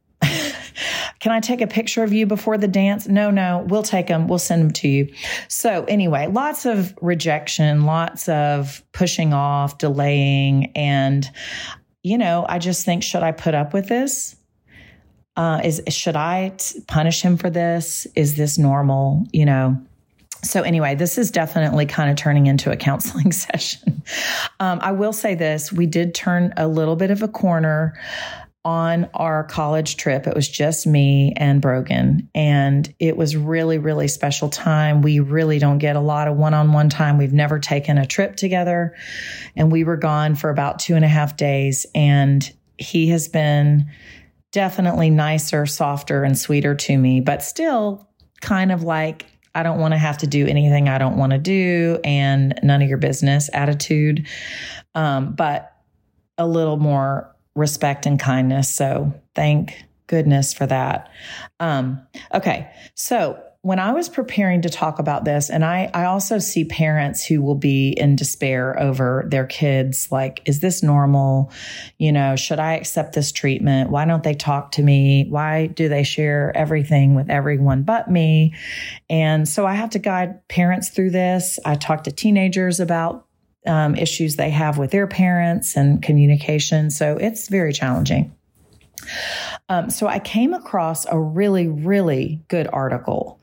Can 1.26 1.32
I 1.32 1.40
take 1.40 1.62
a 1.62 1.66
picture 1.66 2.04
of 2.04 2.14
you 2.14 2.28
before 2.28 2.56
the 2.56 2.68
dance? 2.68 3.08
No, 3.08 3.32
no, 3.32 3.66
we'll 3.68 3.82
take 3.82 4.06
them. 4.06 4.28
We'll 4.28 4.38
send 4.38 4.62
them 4.62 4.70
to 4.74 4.88
you. 4.88 5.12
So, 5.48 5.84
anyway, 5.86 6.28
lots 6.28 6.68
of 6.68 6.94
rejection, 7.02 7.86
lots 7.86 8.30
of 8.30 8.84
pushing 8.92 9.34
off, 9.34 9.80
delaying. 9.80 10.72
And, 10.76 11.28
you 12.04 12.20
know, 12.20 12.46
I 12.48 12.60
just 12.60 12.86
think, 12.86 13.02
should 13.02 13.24
I 13.24 13.32
put 13.32 13.56
up 13.56 13.74
with 13.74 13.88
this? 13.88 14.36
Uh, 15.36 15.62
is 15.64 15.82
should 15.88 16.16
I 16.16 16.50
t- 16.58 16.82
punish 16.82 17.24
him 17.24 17.38
for 17.38 17.50
this? 17.50 18.06
Is 18.16 18.38
this 18.38 18.60
normal? 18.60 19.26
You 19.34 19.46
know, 19.46 19.82
so 20.44 20.62
anyway, 20.62 20.94
this 20.94 21.18
is 21.18 21.32
definitely 21.32 21.88
kind 21.88 22.12
of 22.12 22.18
turning 22.18 22.46
into 22.46 22.72
a 22.72 22.78
counseling 22.78 23.32
session. 23.32 24.04
Um, 24.60 24.78
I 24.80 24.92
will 24.92 25.12
say 25.12 25.34
this: 25.34 25.74
we 25.74 25.88
did 25.88 26.14
turn 26.14 26.54
a 26.56 26.68
little 26.68 26.96
bit 26.96 27.10
of 27.10 27.24
a 27.24 27.28
corner 27.28 27.96
on 28.66 29.08
our 29.14 29.44
college 29.44 29.96
trip. 29.96 30.26
It 30.26 30.36
was 30.36 30.50
just 30.50 30.88
me 30.88 31.34
and 31.38 31.62
Brogan, 31.62 32.28
and 32.34 32.94
it 33.00 33.16
was 33.16 33.38
really, 33.38 33.78
really 33.78 34.08
special 34.08 34.50
time. 34.50 35.04
We 35.04 35.20
really 35.20 35.60
don't 35.60 35.78
get 35.78 35.96
a 35.96 36.02
lot 36.02 36.28
of 36.28 36.36
one 36.36 36.56
on 36.56 36.74
one 36.74 36.90
time. 36.90 37.18
We've 37.18 37.32
never 37.32 37.60
taken 37.60 37.98
a 37.98 38.06
trip 38.08 38.36
together, 38.36 38.96
and 39.56 39.72
we 39.72 39.84
were 39.84 39.98
gone 39.98 40.36
for 40.36 40.50
about 40.50 40.80
two 40.80 40.96
and 40.96 41.06
a 41.06 41.08
half 41.08 41.38
days. 41.38 41.86
And 41.94 42.52
he 42.78 43.08
has 43.10 43.28
been 43.28 43.86
definitely 44.52 45.10
nicer, 45.12 45.66
softer, 45.66 46.24
and 46.24 46.38
sweeter 46.38 46.74
to 46.76 46.98
me, 46.98 47.20
but 47.22 47.44
still 47.44 48.10
kind 48.42 48.72
of 48.72 48.84
like, 48.84 49.26
I 49.54 49.64
don't 49.64 49.80
want 49.80 49.94
to 49.94 49.98
have 49.98 50.18
to 50.20 50.28
do 50.28 50.48
anything 50.48 50.90
I 50.90 50.98
don't 50.98 51.18
want 51.18 51.34
to 51.34 51.38
do 51.38 52.00
and 52.04 52.58
none 52.64 52.82
of 52.82 52.90
your 52.90 52.98
business 52.98 53.50
attitude. 53.54 54.28
Um, 54.96 55.34
but 55.34 55.72
a 56.38 56.48
little 56.48 56.78
more 56.78 57.35
respect 57.56 58.06
and 58.06 58.20
kindness. 58.20 58.74
So 58.74 59.14
thank 59.34 59.84
goodness 60.08 60.54
for 60.54 60.68
that. 60.68 61.10
Um, 61.60 62.06
okay. 62.34 62.70
So 62.94 63.42
when 63.66 63.80
I 63.80 63.94
was 63.94 64.10
preparing 64.10 64.62
to 64.62 64.70
talk 64.70 65.00
about 65.00 65.26
this, 65.26 65.50
and 65.50 65.66
I, 65.66 65.90
I 65.92 66.06
also 66.06 66.38
see 66.38 66.66
parents 66.66 67.26
who 67.26 67.42
will 67.42 67.56
be 67.56 67.96
in 67.98 68.16
despair 68.16 68.80
over 68.80 69.26
their 69.28 69.48
kids, 69.48 70.12
like, 70.12 70.44
is 70.46 70.60
this 70.60 70.84
normal? 70.84 71.52
You 71.98 72.12
know, 72.12 72.36
should 72.36 72.60
I 72.60 72.74
accept 72.74 73.14
this 73.14 73.32
treatment? 73.32 73.90
Why 73.90 74.06
don't 74.06 74.22
they 74.22 74.36
talk 74.36 74.74
to 74.74 74.84
me? 74.84 75.26
Why 75.30 75.66
do 75.66 75.90
they 75.90 76.04
share 76.04 76.56
everything 76.56 77.16
with 77.16 77.32
everyone 77.32 77.82
but 77.82 78.08
me? 78.08 78.54
And 79.10 79.50
so 79.50 79.66
I 79.66 79.74
have 79.74 79.90
to 79.92 80.00
guide 80.00 80.48
parents 80.48 80.90
through 80.90 81.10
this. 81.10 81.58
I 81.66 81.74
talk 81.74 82.04
to 82.04 82.12
teenagers 82.12 82.80
about 82.80 83.26
um, 83.66 83.96
issues 83.96 84.36
they 84.36 84.50
have 84.50 84.78
with 84.78 84.92
their 84.92 85.08
parents 85.08 85.76
and 85.76 86.02
communication. 86.02 86.90
So 86.90 87.18
it's 87.18 87.48
very 87.48 87.74
challenging. 87.74 88.36
Um, 89.70 89.90
so 89.90 90.08
I 90.08 90.20
came 90.20 90.54
across 90.54 91.06
a 91.06 91.20
really, 91.20 91.68
really 91.68 92.42
good 92.48 92.68
article, 92.72 93.40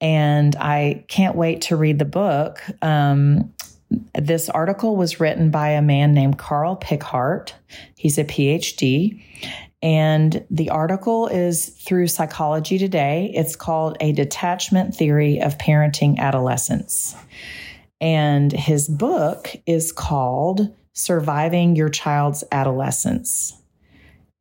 and 0.00 0.54
I 0.56 1.04
can't 1.08 1.36
wait 1.36 1.62
to 1.62 1.76
read 1.76 1.98
the 1.98 2.04
book. 2.04 2.60
Um, 2.82 3.52
this 4.14 4.48
article 4.48 4.96
was 4.96 5.20
written 5.20 5.50
by 5.50 5.70
a 5.70 5.82
man 5.82 6.14
named 6.14 6.38
Carl 6.38 6.76
Pickhardt. 6.76 7.54
He's 7.96 8.18
a 8.18 8.24
PhD. 8.24 9.22
And 9.82 10.46
the 10.48 10.70
article 10.70 11.26
is 11.26 11.66
through 11.66 12.06
Psychology 12.06 12.78
Today. 12.78 13.32
It's 13.34 13.56
called 13.56 13.96
A 14.00 14.12
Detachment 14.12 14.94
Theory 14.94 15.40
of 15.40 15.58
Parenting 15.58 16.18
Adolescents. 16.18 17.16
And 18.02 18.52
his 18.52 18.88
book 18.88 19.54
is 19.64 19.92
called 19.92 20.74
Surviving 20.92 21.76
Your 21.76 21.88
Child's 21.88 22.44
Adolescence. 22.50 23.54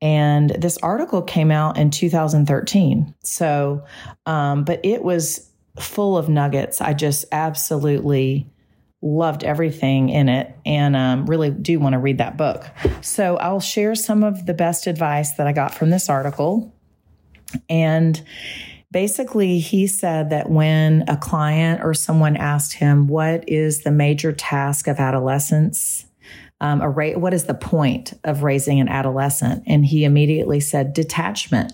And 0.01 0.49
this 0.49 0.77
article 0.79 1.21
came 1.21 1.51
out 1.51 1.77
in 1.77 1.91
2013. 1.91 3.13
So, 3.21 3.85
um, 4.25 4.63
but 4.63 4.83
it 4.83 5.03
was 5.03 5.47
full 5.79 6.17
of 6.17 6.27
nuggets. 6.27 6.81
I 6.81 6.93
just 6.93 7.25
absolutely 7.31 8.49
loved 9.03 9.43
everything 9.43 10.09
in 10.09 10.27
it 10.27 10.55
and 10.65 10.95
um, 10.95 11.25
really 11.27 11.51
do 11.51 11.79
want 11.79 11.93
to 11.93 11.99
read 11.99 12.17
that 12.17 12.37
book. 12.37 12.65
So 13.01 13.37
I'll 13.37 13.59
share 13.59 13.93
some 13.95 14.23
of 14.23 14.47
the 14.47 14.53
best 14.55 14.87
advice 14.87 15.33
that 15.33 15.47
I 15.47 15.53
got 15.53 15.73
from 15.73 15.91
this 15.91 16.09
article. 16.09 16.73
And 17.69 18.21
basically, 18.91 19.59
he 19.59 19.87
said 19.87 20.29
that 20.29 20.49
when 20.49 21.05
a 21.07 21.17
client 21.17 21.81
or 21.83 21.93
someone 21.93 22.35
asked 22.35 22.73
him, 22.73 23.07
What 23.07 23.47
is 23.47 23.81
the 23.81 23.91
major 23.91 24.31
task 24.31 24.87
of 24.87 24.99
adolescence? 24.99 26.05
Um, 26.59 26.81
a 26.81 26.89
ra- 26.89 27.17
what 27.17 27.33
is 27.33 27.45
the 27.45 27.55
point 27.55 28.13
of 28.23 28.43
raising 28.43 28.79
an 28.79 28.87
adolescent? 28.87 29.63
And 29.65 29.85
he 29.85 30.03
immediately 30.03 30.59
said, 30.59 30.93
Detachment. 30.93 31.73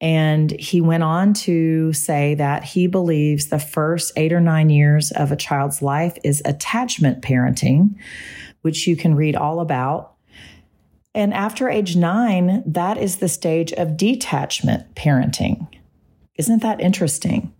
And 0.00 0.52
he 0.52 0.80
went 0.80 1.02
on 1.02 1.34
to 1.34 1.92
say 1.92 2.34
that 2.36 2.62
he 2.62 2.86
believes 2.86 3.48
the 3.48 3.58
first 3.58 4.12
eight 4.16 4.32
or 4.32 4.40
nine 4.40 4.70
years 4.70 5.10
of 5.10 5.32
a 5.32 5.36
child's 5.36 5.82
life 5.82 6.16
is 6.22 6.40
attachment 6.44 7.20
parenting, 7.22 7.96
which 8.62 8.86
you 8.86 8.96
can 8.96 9.16
read 9.16 9.34
all 9.34 9.58
about. 9.58 10.14
And 11.14 11.34
after 11.34 11.68
age 11.68 11.96
nine, 11.96 12.62
that 12.64 12.96
is 12.96 13.16
the 13.16 13.28
stage 13.28 13.72
of 13.72 13.96
detachment 13.96 14.94
parenting. 14.94 15.66
Isn't 16.38 16.62
that 16.62 16.80
interesting? 16.80 17.52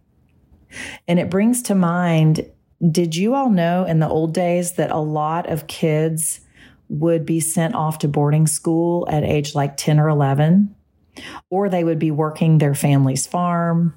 And 1.06 1.18
it 1.18 1.30
brings 1.30 1.62
to 1.62 1.74
mind 1.74 2.50
did 2.92 3.16
you 3.16 3.34
all 3.34 3.50
know 3.50 3.84
in 3.84 3.98
the 3.98 4.08
old 4.08 4.32
days 4.32 4.74
that 4.74 4.92
a 4.92 4.98
lot 4.98 5.48
of 5.48 5.66
kids 5.66 6.40
would 6.88 7.26
be 7.26 7.40
sent 7.40 7.74
off 7.74 7.98
to 7.98 8.08
boarding 8.08 8.46
school 8.46 9.06
at 9.10 9.24
age 9.24 9.54
like 9.54 9.76
10 9.76 9.98
or 9.98 10.08
11? 10.08 10.74
Or 11.50 11.68
they 11.68 11.82
would 11.82 11.98
be 11.98 12.12
working 12.12 12.58
their 12.58 12.74
family's 12.74 13.26
farm. 13.26 13.94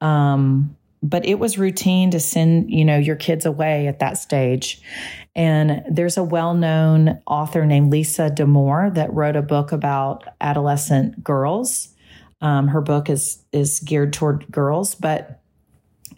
Um, 0.00 0.74
but 1.02 1.26
it 1.26 1.38
was 1.38 1.58
routine 1.58 2.10
to 2.12 2.20
send, 2.20 2.70
you 2.70 2.82
know, 2.82 2.96
your 2.96 3.16
kids 3.16 3.44
away 3.44 3.88
at 3.88 3.98
that 3.98 4.16
stage. 4.16 4.80
And 5.36 5.84
there's 5.90 6.16
a 6.16 6.24
well-known 6.24 7.20
author 7.26 7.66
named 7.66 7.92
Lisa 7.92 8.30
Damour 8.30 8.90
that 8.94 9.12
wrote 9.12 9.36
a 9.36 9.42
book 9.42 9.72
about 9.72 10.24
adolescent 10.40 11.22
girls 11.22 11.93
um, 12.44 12.68
her 12.68 12.82
book 12.82 13.08
is 13.08 13.42
is 13.52 13.80
geared 13.80 14.12
toward 14.12 14.46
girls, 14.52 14.94
but 14.94 15.40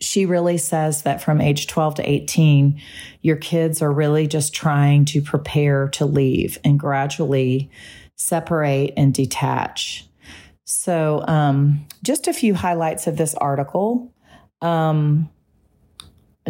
she 0.01 0.27
really 0.27 0.59
says 0.59 1.03
that 1.03 1.23
from 1.23 1.41
age 1.41 1.69
12 1.69 1.95
to 1.95 2.11
18, 2.11 2.83
your 3.23 3.37
kids 3.37 3.81
are 3.81 3.93
really 3.93 4.27
just 4.27 4.53
trying 4.53 5.05
to 5.07 5.23
prepare 5.23 5.89
to 5.91 6.05
leave 6.05 6.59
and 6.65 6.81
gradually 6.81 7.71
separate 8.17 8.93
and 8.97 9.15
detach. 9.15 10.05
So, 10.65 11.25
um, 11.29 11.87
just 12.03 12.27
a 12.27 12.33
few 12.33 12.55
highlights 12.55 13.07
of 13.07 13.17
this 13.17 13.35
article. 13.37 14.13
Um, 14.61 15.31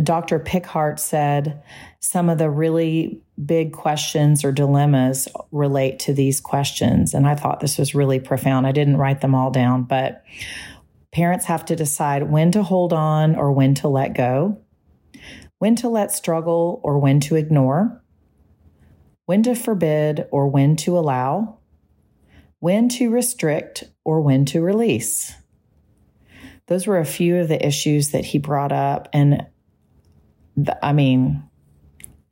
Dr. 0.03 0.39
Pickhardt 0.39 0.99
said 0.99 1.63
some 2.01 2.31
of 2.31 2.39
the 2.39 2.49
really 2.49 3.21
big 3.45 3.73
questions 3.73 4.45
or 4.45 4.53
dilemmas 4.53 5.29
relate 5.53 5.99
to 6.01 6.15
these 6.15 6.41
questions. 6.41 7.13
And 7.13 7.27
I 7.27 7.35
thought 7.35 7.61
this 7.61 7.79
was 7.79 7.95
really 7.95 8.19
profound. 8.19 8.67
I 8.67 8.73
didn't 8.73 8.97
write 8.97 9.21
them 9.21 9.35
all 9.35 9.51
down, 9.51 9.83
but 9.83 10.25
parents 11.13 11.47
have 11.47 11.65
to 11.67 11.77
decide 11.77 12.31
when 12.31 12.51
to 12.53 12.63
hold 12.63 12.93
on 12.93 13.37
or 13.37 13.53
when 13.53 13.75
to 13.75 13.89
let 13.89 14.15
go, 14.15 14.59
when 15.59 15.77
to 15.77 15.89
let 15.89 16.13
struggle 16.13 16.81
or 16.83 16.99
when 16.99 17.21
to 17.21 17.37
ignore, 17.37 18.03
when 19.27 19.43
to 19.43 19.55
forbid 19.55 20.27
or 20.31 20.49
when 20.49 20.77
to 20.77 20.97
allow, 20.99 21.59
when 22.61 22.89
to 22.89 23.11
restrict 23.11 23.85
or 24.05 24.21
when 24.21 24.45
to 24.47 24.63
release. 24.63 25.35
Those 26.69 26.87
were 26.87 26.99
a 26.99 27.05
few 27.05 27.37
of 27.37 27.49
the 27.49 27.65
issues 27.65 28.11
that 28.11 28.25
he 28.25 28.39
brought 28.39 28.73
up. 28.73 29.09
And 29.13 29.47
I 30.83 30.93
mean, 30.93 31.43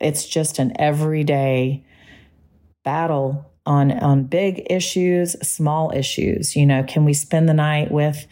it's 0.01 0.27
just 0.27 0.59
an 0.59 0.73
everyday 0.79 1.85
battle 2.85 3.51
on 3.67 3.91
on 3.93 4.25
big 4.25 4.67
issues, 4.71 5.33
small 5.47 5.91
issues. 5.95 6.55
You 6.57 6.67
know, 6.67 6.85
can 6.85 7.05
we 7.05 7.15
spend 7.15 7.49
the 7.49 7.55
night 7.55 7.91
with 7.91 8.27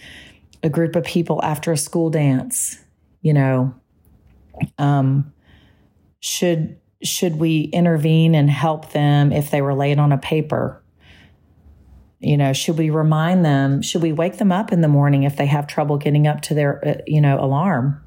a 0.62 0.68
group 0.68 0.96
of 0.96 1.04
people 1.04 1.42
after 1.42 1.72
a 1.72 1.76
school 1.76 2.10
dance? 2.10 2.78
You 3.22 3.34
know, 3.34 3.74
um, 4.78 5.32
should 6.20 6.78
should 7.02 7.36
we 7.36 7.62
intervene 7.62 8.34
and 8.34 8.48
help 8.50 8.92
them 8.92 9.32
if 9.32 9.50
they 9.50 9.62
were 9.62 9.74
late 9.74 9.98
on 9.98 10.12
a 10.12 10.18
paper? 10.18 10.82
You 12.20 12.36
know, 12.36 12.52
should 12.52 12.78
we 12.78 12.90
remind 12.90 13.44
them? 13.44 13.82
Should 13.82 14.02
we 14.02 14.12
wake 14.12 14.38
them 14.38 14.52
up 14.52 14.72
in 14.72 14.80
the 14.80 14.88
morning 14.88 15.24
if 15.24 15.36
they 15.36 15.46
have 15.46 15.66
trouble 15.66 15.96
getting 15.96 16.28
up 16.28 16.42
to 16.42 16.54
their, 16.54 16.86
uh, 16.86 17.02
you 17.04 17.20
know, 17.20 17.42
alarm? 17.42 18.00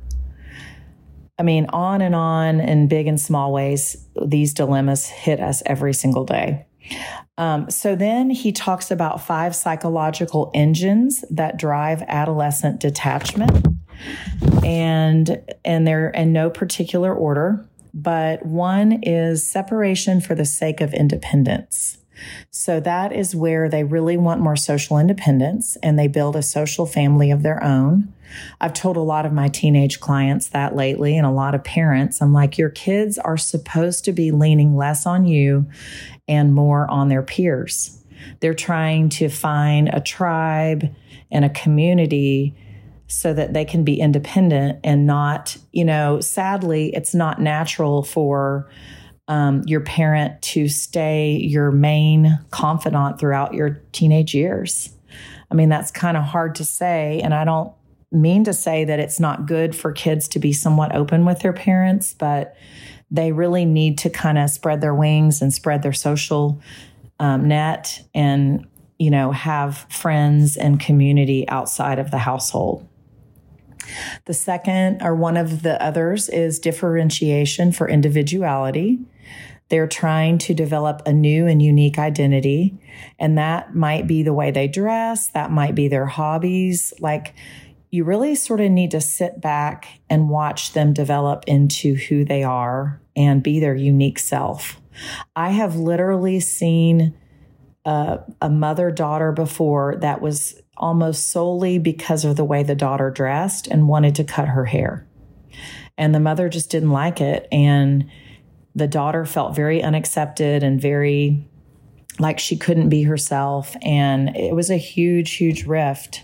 I 1.38 1.44
mean, 1.44 1.66
on 1.70 2.02
and 2.02 2.16
on 2.16 2.60
in 2.62 2.88
big 2.88 3.08
and 3.08 3.20
small 3.20 3.52
ways, 3.52 3.98
these 4.26 4.54
dilemmas 4.54 5.08
hit 5.08 5.40
us 5.40 5.62
every 5.66 5.94
single 5.94 6.24
day. 6.24 6.66
Um, 7.38 7.70
so 7.70 7.96
then 7.96 8.30
he 8.30 8.52
talks 8.52 8.92
about 8.92 9.26
five 9.26 9.56
psychological 9.56 10.52
engines 10.54 11.26
that 11.30 11.58
drive 11.58 12.02
adolescent 12.04 12.80
detachment, 12.80 13.68
and 14.64 15.42
and 15.66 15.86
they're 15.86 16.10
in 16.12 16.32
no 16.32 16.50
particular 16.50 17.14
order. 17.14 17.68
But 17.94 18.46
one 18.46 19.02
is 19.04 19.50
separation 19.50 20.22
for 20.22 20.36
the 20.36 20.46
sake 20.46 20.82
of 20.82 20.94
independence. 20.94 21.98
So 22.52 22.80
that 22.82 23.12
is 23.14 23.36
where 23.36 23.70
they 23.70 23.84
really 23.84 24.18
want 24.18 24.42
more 24.42 24.56
social 24.56 24.98
independence 24.98 25.78
and 25.84 25.98
they 25.98 26.08
build 26.08 26.36
a 26.36 26.42
social 26.42 26.86
family 26.86 27.32
of 27.32 27.44
their 27.44 27.64
own. 27.64 28.14
I've 28.62 28.74
told 28.74 28.98
a 28.98 29.02
lot 29.02 29.26
of 29.26 29.34
my 29.34 29.48
teenage 29.48 30.00
clients 30.00 30.50
that 30.50 30.76
lately 30.76 31.18
and 31.18 31.26
a 31.26 31.32
lot 31.32 31.56
of 31.56 31.64
parents. 31.64 32.22
I'm 32.22 32.34
like, 32.34 32.58
your 32.58 32.70
kids 32.70 33.18
are 33.18 33.38
supposed 33.38 34.06
to 34.06 34.12
be 34.12 34.32
leaning 34.32 34.76
less 34.76 35.06
on 35.06 35.26
you 35.26 35.68
and 36.28 36.54
more 36.54 36.90
on 36.90 37.10
their 37.10 37.24
peers. 37.24 38.04
They're 38.40 38.54
trying 38.54 39.10
to 39.10 39.30
find 39.30 39.90
a 39.92 40.02
tribe 40.02 40.94
and 41.32 41.46
a 41.46 41.50
community 41.50 42.56
so 43.08 43.34
that 43.34 43.54
they 43.54 43.66
can 43.66 43.84
be 43.84 44.00
independent 44.00 44.80
and 44.84 45.06
not, 45.06 45.58
you 45.72 45.86
know, 45.86 46.20
sadly, 46.20 46.92
it's 46.96 47.14
not 47.14 47.40
natural 47.40 48.04
for 48.04 48.68
um, 49.28 49.64
your 49.66 49.82
parent 49.82 50.42
to 50.42 50.68
stay 50.68 51.38
your 51.38 51.72
main 51.72 52.40
confidant 52.52 53.20
throughout 53.20 53.54
your 53.54 53.82
teenage 53.92 54.34
years. 54.34 54.90
I 55.52 55.56
mean, 55.56 55.70
that's 55.70 55.92
kind 55.92 56.18
of 56.18 56.24
hard 56.24 56.56
to 56.56 56.66
say. 56.66 57.22
And 57.24 57.34
I 57.34 57.44
don't 57.44 57.72
mean 58.16 58.44
to 58.46 58.54
say 58.54 58.86
that 58.86 59.00
it's 59.00 59.20
not 59.20 59.46
good 59.46 59.76
for 59.76 59.92
kids 59.92 60.28
to 60.30 60.40
be 60.40 60.54
somewhat 60.54 60.96
open 60.96 61.26
with 61.26 61.40
their 61.42 61.54
parents, 61.54 62.14
but 62.14 62.56
they 63.12 63.32
really 63.32 63.66
need 63.66 63.98
to 64.00 64.10
kind 64.10 64.38
of 64.38 64.50
spread 64.50 64.82
their 64.82 64.96
wings 64.96 65.42
and 65.42 65.54
spread 65.54 65.84
their 65.84 65.94
social 65.94 66.60
um, 67.20 67.48
net 67.48 68.02
and, 68.14 68.66
you 68.98 69.12
know, 69.12 69.32
have 69.32 69.86
friends 69.90 70.58
and 70.58 70.80
community 70.80 71.48
outside 71.50 72.00
of 72.00 72.12
the 72.12 72.18
household. 72.18 72.88
The 74.26 74.34
second, 74.34 75.04
or 75.04 75.16
one 75.16 75.38
of 75.38 75.62
the 75.62 75.82
others, 75.82 76.28
is 76.30 76.58
differentiation 76.58 77.72
for 77.72 77.88
individuality. 77.88 79.00
They're 79.70 79.88
trying 79.88 80.40
to 80.40 80.54
develop 80.54 81.02
a 81.06 81.14
new 81.14 81.48
and 81.48 81.62
unique 81.62 82.00
identity. 82.00 82.78
And 83.20 83.38
that 83.38 83.76
might 83.76 84.08
be 84.08 84.24
the 84.24 84.34
way 84.34 84.52
they 84.52 84.68
dress, 84.68 85.30
that 85.30 85.52
might 85.52 85.76
be 85.76 85.88
their 85.88 86.06
hobbies. 86.06 86.94
Like, 87.00 87.36
you 87.92 88.04
really 88.04 88.36
sort 88.36 88.62
of 88.62 88.72
need 88.72 88.92
to 88.92 89.02
sit 89.02 89.40
back 89.40 90.02
and 90.10 90.30
watch 90.30 90.74
them 90.74 90.94
develop 90.94 91.44
into 91.48 91.96
who 91.96 92.26
they 92.26 92.44
are 92.44 93.02
and 93.16 93.42
be 93.42 93.60
their 93.60 93.76
unique 93.76 94.20
self. 94.20 94.82
I 95.36 95.50
have 95.50 95.76
literally 95.76 96.40
seen 96.40 97.16
a, 97.86 98.50
mother 98.50 98.92
daughter 98.92 99.32
before 99.32 99.98
that 99.98 100.22
was 100.22 100.62
almost 100.78 101.30
solely 101.30 101.78
because 101.78 102.26
of 102.26 102.36
the 102.36 102.44
way 102.44 102.64
the 102.64 102.76
daughter 102.76 103.10
dressed 103.12 103.68
and 103.68 103.88
wanted 103.88 104.16
to 104.16 104.24
cut 104.24 104.48
her 104.48 104.66
hair. 104.66 105.08
And 105.98 106.14
the 106.14 106.20
mother 106.20 106.50
just 106.50 106.72
didn't 106.72 106.92
like 106.92 107.22
it. 107.22 107.48
And 107.52 108.10
the 108.74 108.88
daughter 108.88 109.26
felt 109.26 109.56
very 109.56 109.82
unaccepted 109.82 110.64
and 110.64 110.82
very 110.82 111.48
like 112.20 112.40
she 112.40 112.58
couldn't 112.58 112.90
be 112.90 113.04
herself. 113.04 113.76
And 113.82 114.36
it 114.36 114.56
was 114.56 114.70
a 114.70 114.78
huge, 114.78 115.34
huge 115.34 115.66
rift. 115.66 116.24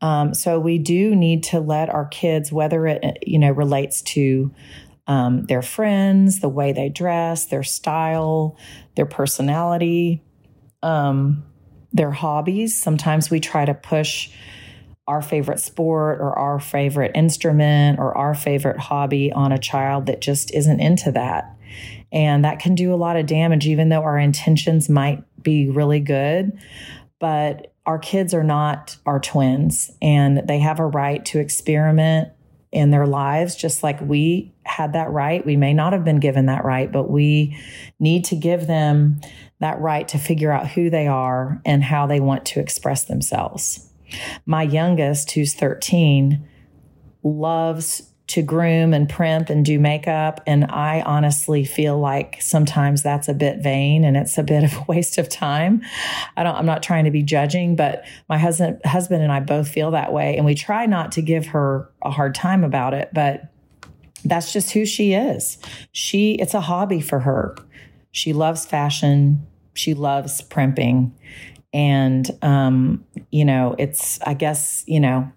Um, 0.00 0.34
so 0.34 0.58
we 0.60 0.78
do 0.78 1.14
need 1.14 1.44
to 1.44 1.60
let 1.60 1.88
our 1.88 2.06
kids, 2.06 2.52
whether 2.52 2.86
it 2.86 3.18
you 3.26 3.38
know 3.38 3.50
relates 3.50 4.02
to 4.02 4.52
um, 5.06 5.44
their 5.44 5.62
friends, 5.62 6.40
the 6.40 6.48
way 6.48 6.72
they 6.72 6.88
dress, 6.88 7.46
their 7.46 7.62
style, 7.62 8.56
their 8.96 9.06
personality, 9.06 10.22
um, 10.82 11.44
their 11.92 12.10
hobbies. 12.10 12.76
Sometimes 12.76 13.30
we 13.30 13.40
try 13.40 13.64
to 13.64 13.74
push 13.74 14.30
our 15.06 15.22
favorite 15.22 15.60
sport 15.60 16.20
or 16.20 16.36
our 16.36 16.58
favorite 16.58 17.12
instrument 17.14 17.98
or 17.98 18.16
our 18.16 18.34
favorite 18.34 18.78
hobby 18.78 19.32
on 19.32 19.52
a 19.52 19.58
child 19.58 20.06
that 20.06 20.20
just 20.20 20.52
isn't 20.52 20.80
into 20.80 21.12
that. 21.12 21.56
And 22.12 22.44
that 22.44 22.58
can 22.58 22.74
do 22.74 22.92
a 22.92 22.96
lot 22.96 23.16
of 23.16 23.26
damage, 23.26 23.66
even 23.66 23.88
though 23.88 24.02
our 24.02 24.18
intentions 24.18 24.88
might 24.88 25.22
be 25.42 25.68
really 25.68 26.00
good. 26.00 26.58
But 27.18 27.72
our 27.86 27.98
kids 27.98 28.34
are 28.34 28.44
not 28.44 28.96
our 29.06 29.20
twins 29.20 29.90
and 30.02 30.46
they 30.46 30.58
have 30.58 30.80
a 30.80 30.86
right 30.86 31.24
to 31.26 31.38
experiment 31.38 32.28
in 32.72 32.90
their 32.90 33.06
lives 33.06 33.54
just 33.54 33.82
like 33.82 34.00
we 34.00 34.52
had 34.64 34.92
that 34.92 35.10
right. 35.10 35.46
We 35.46 35.56
may 35.56 35.72
not 35.72 35.92
have 35.92 36.04
been 36.04 36.20
given 36.20 36.46
that 36.46 36.64
right, 36.64 36.90
but 36.90 37.08
we 37.08 37.56
need 37.98 38.24
to 38.26 38.36
give 38.36 38.66
them 38.66 39.20
that 39.60 39.80
right 39.80 40.06
to 40.08 40.18
figure 40.18 40.52
out 40.52 40.68
who 40.68 40.90
they 40.90 41.06
are 41.06 41.62
and 41.64 41.82
how 41.82 42.06
they 42.06 42.20
want 42.20 42.44
to 42.46 42.60
express 42.60 43.04
themselves. 43.04 43.90
My 44.44 44.62
youngest, 44.62 45.30
who's 45.30 45.54
13, 45.54 46.46
loves 47.22 48.10
to 48.28 48.42
groom 48.42 48.92
and 48.92 49.08
primp 49.08 49.50
and 49.50 49.64
do 49.64 49.78
makeup. 49.78 50.40
And 50.46 50.64
I 50.64 51.00
honestly 51.02 51.64
feel 51.64 51.98
like 51.98 52.42
sometimes 52.42 53.02
that's 53.02 53.28
a 53.28 53.34
bit 53.34 53.62
vain 53.62 54.02
and 54.02 54.16
it's 54.16 54.36
a 54.36 54.42
bit 54.42 54.64
of 54.64 54.74
a 54.74 54.84
waste 54.88 55.18
of 55.18 55.28
time. 55.28 55.82
I 56.36 56.42
don't, 56.42 56.56
I'm 56.56 56.66
not 56.66 56.82
trying 56.82 57.04
to 57.04 57.10
be 57.10 57.22
judging, 57.22 57.76
but 57.76 58.04
my 58.28 58.38
husband, 58.38 58.80
husband 58.84 59.22
and 59.22 59.30
I 59.30 59.40
both 59.40 59.68
feel 59.68 59.92
that 59.92 60.12
way. 60.12 60.36
And 60.36 60.44
we 60.44 60.54
try 60.54 60.86
not 60.86 61.12
to 61.12 61.22
give 61.22 61.46
her 61.46 61.88
a 62.02 62.10
hard 62.10 62.34
time 62.34 62.64
about 62.64 62.94
it, 62.94 63.10
but 63.12 63.52
that's 64.24 64.52
just 64.52 64.72
who 64.72 64.84
she 64.84 65.12
is. 65.12 65.58
She, 65.92 66.32
it's 66.34 66.54
a 66.54 66.60
hobby 66.60 67.00
for 67.00 67.20
her. 67.20 67.54
She 68.10 68.32
loves 68.32 68.66
fashion. 68.66 69.46
She 69.74 69.94
loves 69.94 70.40
primping. 70.40 71.14
And, 71.72 72.28
um, 72.42 73.04
you 73.30 73.44
know, 73.44 73.76
it's, 73.78 74.20
I 74.22 74.34
guess, 74.34 74.82
you 74.86 74.98
know, 74.98 75.30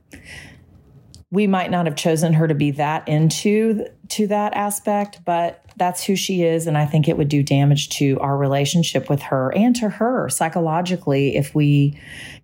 we 1.31 1.45
might 1.45 1.69
not 1.69 1.85
have 1.85 1.95
chosen 1.95 2.33
her 2.33 2.47
to 2.47 2.55
be 2.55 2.71
that 2.71 3.07
into 3.07 3.85
to 4.07 4.27
that 4.27 4.53
aspect 4.53 5.19
but 5.25 5.63
that's 5.77 6.03
who 6.03 6.15
she 6.15 6.43
is 6.43 6.67
and 6.67 6.77
i 6.77 6.85
think 6.85 7.07
it 7.07 7.17
would 7.17 7.29
do 7.29 7.43
damage 7.43 7.89
to 7.89 8.19
our 8.19 8.37
relationship 8.37 9.09
with 9.09 9.21
her 9.21 9.53
and 9.55 9.75
to 9.75 9.89
her 9.89 10.27
psychologically 10.29 11.35
if 11.35 11.53
we 11.55 11.99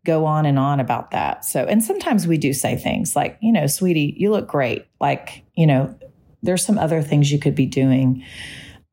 go 0.06 0.26
on 0.26 0.46
and 0.46 0.58
on 0.58 0.80
about 0.80 1.12
that. 1.12 1.44
So 1.44 1.66
and 1.66 1.84
sometimes 1.84 2.28
we 2.28 2.38
do 2.38 2.54
say 2.54 2.78
things 2.78 3.16
like 3.16 3.38
you 3.42 3.52
know 3.52 3.68
sweetie 3.68 4.14
you 4.16 4.32
look 4.32 4.48
great. 4.48 4.86
Like 5.02 5.44
you 5.56 5.68
know 5.68 5.94
there's 6.42 6.66
some 6.66 6.78
other 6.78 7.02
things 7.02 7.32
you 7.32 7.40
could 7.40 7.56
be 7.56 7.66
doing 7.66 8.24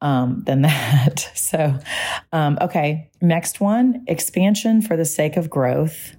um, 0.01 0.43
than 0.47 0.63
that. 0.63 1.31
So 1.35 1.79
um, 2.33 2.59
okay 2.61 3.11
next 3.21 3.61
one 3.61 4.05
expansion 4.09 4.83
for 4.83 4.97
the 4.97 5.05
sake 5.05 5.37
of 5.37 5.49
growth 5.49 6.17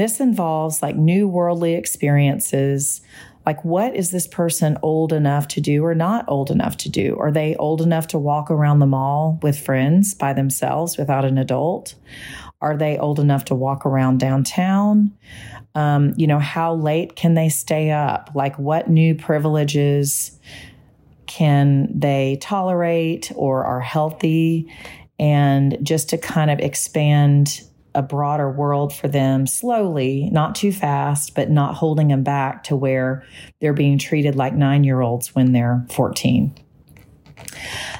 this 0.00 0.20
involves 0.20 0.82
like 0.82 0.96
new 0.96 1.28
worldly 1.28 1.74
experiences. 1.74 3.00
Like, 3.44 3.64
what 3.64 3.96
is 3.96 4.10
this 4.10 4.26
person 4.28 4.78
old 4.82 5.12
enough 5.12 5.48
to 5.48 5.60
do 5.60 5.84
or 5.84 5.94
not 5.94 6.24
old 6.28 6.50
enough 6.50 6.76
to 6.78 6.88
do? 6.88 7.16
Are 7.18 7.32
they 7.32 7.56
old 7.56 7.82
enough 7.82 8.06
to 8.08 8.18
walk 8.18 8.50
around 8.50 8.78
the 8.78 8.86
mall 8.86 9.38
with 9.42 9.58
friends 9.58 10.14
by 10.14 10.32
themselves 10.32 10.96
without 10.96 11.24
an 11.24 11.38
adult? 11.38 11.96
Are 12.60 12.76
they 12.76 12.98
old 12.98 13.18
enough 13.18 13.44
to 13.46 13.56
walk 13.56 13.84
around 13.84 14.20
downtown? 14.20 15.12
Um, 15.74 16.14
you 16.16 16.28
know, 16.28 16.38
how 16.38 16.74
late 16.74 17.16
can 17.16 17.34
they 17.34 17.48
stay 17.48 17.90
up? 17.90 18.30
Like, 18.34 18.56
what 18.58 18.88
new 18.88 19.16
privileges 19.16 20.38
can 21.26 21.88
they 21.98 22.38
tolerate 22.40 23.32
or 23.34 23.64
are 23.64 23.80
healthy? 23.80 24.72
And 25.18 25.78
just 25.82 26.10
to 26.10 26.18
kind 26.18 26.50
of 26.50 26.60
expand 26.60 27.62
a 27.94 28.02
broader 28.02 28.50
world 28.50 28.94
for 28.94 29.08
them 29.08 29.46
slowly, 29.46 30.28
not 30.30 30.54
too 30.54 30.72
fast, 30.72 31.34
but 31.34 31.50
not 31.50 31.74
holding 31.74 32.08
them 32.08 32.22
back 32.22 32.64
to 32.64 32.76
where 32.76 33.24
they're 33.60 33.72
being 33.72 33.98
treated 33.98 34.34
like 34.34 34.54
nine 34.54 34.84
year 34.84 35.00
olds 35.00 35.34
when 35.34 35.52
they're 35.52 35.84
14. 35.90 36.54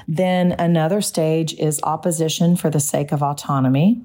Then 0.07 0.53
another 0.53 1.01
stage 1.01 1.53
is 1.55 1.79
opposition 1.83 2.55
for 2.55 2.69
the 2.69 2.79
sake 2.79 3.11
of 3.11 3.21
autonomy. 3.21 4.01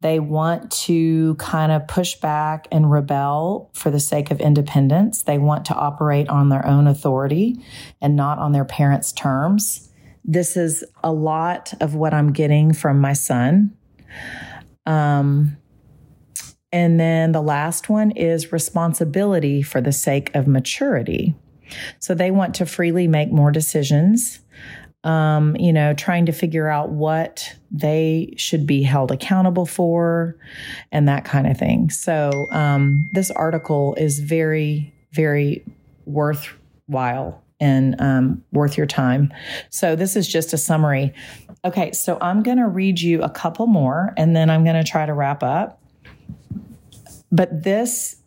They 0.00 0.20
want 0.20 0.70
to 0.70 1.34
kind 1.36 1.72
of 1.72 1.88
push 1.88 2.14
back 2.14 2.68
and 2.70 2.90
rebel 2.90 3.70
for 3.74 3.90
the 3.90 3.98
sake 3.98 4.30
of 4.30 4.40
independence. 4.40 5.24
They 5.24 5.38
want 5.38 5.64
to 5.66 5.74
operate 5.74 6.28
on 6.28 6.50
their 6.50 6.64
own 6.64 6.86
authority 6.86 7.56
and 8.00 8.14
not 8.14 8.38
on 8.38 8.52
their 8.52 8.64
parents' 8.64 9.10
terms. 9.10 9.90
This 10.24 10.56
is 10.56 10.84
a 11.02 11.12
lot 11.12 11.72
of 11.80 11.96
what 11.96 12.14
I'm 12.14 12.32
getting 12.32 12.72
from 12.72 13.00
my 13.00 13.12
son. 13.12 13.74
Um, 14.88 15.56
and 16.72 16.98
then 16.98 17.32
the 17.32 17.40
last 17.42 17.88
one 17.88 18.10
is 18.10 18.52
responsibility 18.52 19.62
for 19.62 19.80
the 19.80 19.92
sake 19.92 20.34
of 20.34 20.46
maturity. 20.46 21.34
So 21.98 22.14
they 22.14 22.30
want 22.30 22.54
to 22.56 22.66
freely 22.66 23.06
make 23.06 23.30
more 23.30 23.50
decisions. 23.52 24.40
um, 25.04 25.56
you 25.56 25.72
know, 25.72 25.94
trying 25.94 26.26
to 26.26 26.32
figure 26.32 26.68
out 26.68 26.90
what 26.90 27.54
they 27.70 28.34
should 28.36 28.66
be 28.66 28.82
held 28.82 29.12
accountable 29.12 29.64
for 29.64 30.36
and 30.90 31.08
that 31.08 31.24
kind 31.24 31.46
of 31.46 31.56
thing. 31.56 31.88
So, 31.90 32.48
um, 32.50 33.08
this 33.14 33.30
article 33.30 33.94
is 33.94 34.18
very, 34.18 34.92
very 35.12 35.64
worthwhile 36.04 37.42
and 37.60 38.00
um, 38.00 38.44
worth 38.52 38.76
your 38.76 38.86
time. 38.86 39.32
So, 39.70 39.94
this 39.94 40.16
is 40.16 40.26
just 40.26 40.52
a 40.52 40.58
summary. 40.58 41.14
Okay, 41.64 41.92
so 41.92 42.18
I'm 42.20 42.42
going 42.42 42.58
to 42.58 42.68
read 42.68 43.00
you 43.00 43.22
a 43.22 43.30
couple 43.30 43.66
more 43.66 44.14
and 44.16 44.34
then 44.34 44.48
I'm 44.48 44.64
going 44.64 44.82
to 44.82 44.88
try 44.88 45.06
to 45.06 45.12
wrap 45.12 45.42
up. 45.42 45.82
But 47.30 47.62
this 47.64 48.18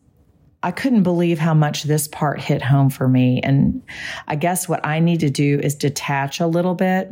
I 0.64 0.72
couldn't 0.72 1.04
believe 1.04 1.40
how 1.40 1.54
much 1.54 1.84
this 1.84 2.08
part 2.08 2.40
hit 2.40 2.62
home 2.62 2.90
for 2.90 3.08
me. 3.08 3.42
And 3.44 3.82
I 4.28 4.36
guess 4.36 4.70
what 4.70 4.86
I 4.86 5.00
need 5.00 5.22
to 5.22 5.30
do 5.30 5.60
is 5.60 5.74
detach 5.74 6.40
a 6.40 6.46
little 6.46 6.76
bit. 6.76 7.10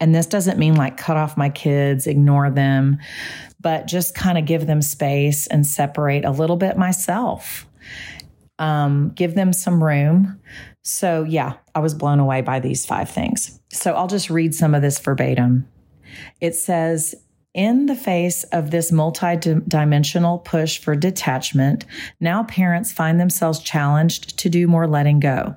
And 0.00 0.14
this 0.14 0.26
doesn't 0.26 0.58
mean 0.58 0.74
like 0.74 0.96
cut 0.96 1.16
off 1.16 1.36
my 1.36 1.50
kids, 1.50 2.06
ignore 2.06 2.50
them, 2.50 2.98
but 3.60 3.86
just 3.86 4.14
kind 4.14 4.38
of 4.38 4.46
give 4.46 4.66
them 4.66 4.82
space 4.82 5.46
and 5.46 5.64
separate 5.64 6.24
a 6.24 6.30
little 6.30 6.56
bit 6.56 6.76
myself. 6.76 7.66
Um, 8.58 9.12
give 9.14 9.34
them 9.34 9.52
some 9.52 9.82
room. 9.82 10.40
So, 10.82 11.24
yeah, 11.24 11.54
I 11.74 11.80
was 11.80 11.94
blown 11.94 12.20
away 12.20 12.40
by 12.40 12.60
these 12.60 12.86
five 12.86 13.10
things. 13.10 13.60
So, 13.72 13.94
I'll 13.94 14.06
just 14.06 14.30
read 14.30 14.54
some 14.54 14.74
of 14.74 14.82
this 14.82 14.98
verbatim. 14.98 15.68
It 16.40 16.54
says, 16.54 17.14
in 17.52 17.86
the 17.86 17.96
face 17.96 18.44
of 18.44 18.70
this 18.70 18.90
multidimensional 18.92 20.44
push 20.44 20.78
for 20.78 20.94
detachment, 20.94 21.84
now 22.20 22.44
parents 22.44 22.92
find 22.92 23.18
themselves 23.18 23.60
challenged 23.60 24.38
to 24.38 24.48
do 24.48 24.68
more 24.68 24.86
letting 24.86 25.18
go. 25.18 25.56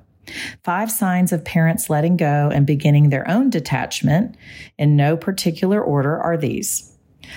Five 0.62 0.90
signs 0.90 1.32
of 1.32 1.44
parents 1.44 1.90
letting 1.90 2.16
go 2.16 2.50
and 2.52 2.66
beginning 2.66 3.10
their 3.10 3.28
own 3.30 3.50
detachment 3.50 4.36
in 4.78 4.96
no 4.96 5.16
particular 5.16 5.80
order 5.80 6.20
are 6.20 6.36
these. 6.36 6.96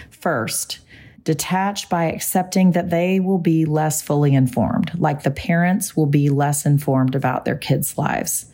First, 0.10 0.80
detach 1.28 1.90
by 1.90 2.06
accepting 2.06 2.72
that 2.72 2.90
they 2.90 3.20
will 3.20 3.38
be 3.38 3.66
less 3.66 4.02
fully 4.02 4.34
informed, 4.34 4.98
like 4.98 5.24
the 5.24 5.30
parents 5.30 5.94
will 5.94 6.06
be 6.06 6.30
less 6.30 6.66
informed 6.66 7.16
about 7.16 7.44
their 7.44 7.58
kids' 7.58 7.98
lives. 7.98 8.46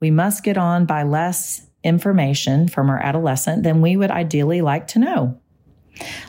We 0.00 0.10
must 0.10 0.42
get 0.42 0.56
on 0.56 0.86
by 0.86 1.02
less 1.02 1.66
information 1.82 2.66
from 2.66 2.88
our 2.88 2.98
adolescent 2.98 3.62
than 3.62 3.82
we 3.82 3.98
would 3.98 4.10
ideally 4.10 4.62
like 4.62 4.86
to 4.88 4.98
know. 4.98 5.38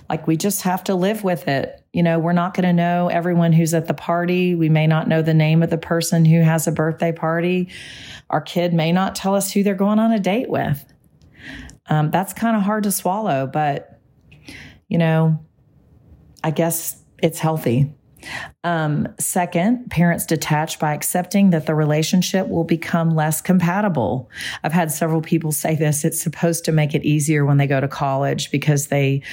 Like 0.09 0.27
we 0.27 0.35
just 0.35 0.63
have 0.63 0.83
to 0.83 0.95
live 0.95 1.23
with 1.23 1.47
it. 1.47 1.81
You 1.93 2.03
know, 2.03 2.19
we're 2.19 2.33
not 2.33 2.53
going 2.55 2.67
to 2.67 2.73
know 2.73 3.07
everyone 3.07 3.53
who's 3.53 3.73
at 3.73 3.87
the 3.87 3.93
party. 3.93 4.53
We 4.53 4.67
may 4.67 4.87
not 4.87 5.07
know 5.07 5.21
the 5.21 5.33
name 5.33 5.63
of 5.63 5.69
the 5.69 5.77
person 5.77 6.25
who 6.25 6.41
has 6.41 6.67
a 6.67 6.73
birthday 6.73 7.13
party. 7.13 7.69
Our 8.29 8.41
kid 8.41 8.73
may 8.73 8.91
not 8.91 9.15
tell 9.15 9.33
us 9.33 9.49
who 9.49 9.63
they're 9.63 9.75
going 9.75 9.99
on 9.99 10.11
a 10.11 10.19
date 10.19 10.49
with. 10.49 10.85
Um, 11.87 12.11
that's 12.11 12.33
kind 12.33 12.57
of 12.57 12.63
hard 12.63 12.83
to 12.83 12.91
swallow, 12.91 13.47
but, 13.47 13.97
you 14.89 14.97
know, 14.97 15.39
I 16.45 16.51
guess 16.51 17.03
it's 17.23 17.39
healthy. 17.39 17.91
Um, 18.63 19.07
second, 19.19 19.89
parents 19.89 20.27
detach 20.27 20.77
by 20.77 20.93
accepting 20.93 21.49
that 21.49 21.65
the 21.65 21.73
relationship 21.73 22.47
will 22.47 22.63
become 22.63 23.09
less 23.09 23.41
compatible. 23.41 24.29
I've 24.63 24.71
had 24.71 24.91
several 24.91 25.21
people 25.21 25.51
say 25.51 25.75
this. 25.75 26.05
It's 26.05 26.21
supposed 26.21 26.63
to 26.65 26.71
make 26.71 26.93
it 26.93 27.03
easier 27.03 27.45
when 27.45 27.57
they 27.57 27.65
go 27.65 27.81
to 27.81 27.87
college 27.87 28.51
because 28.51 28.87
they 28.87 29.23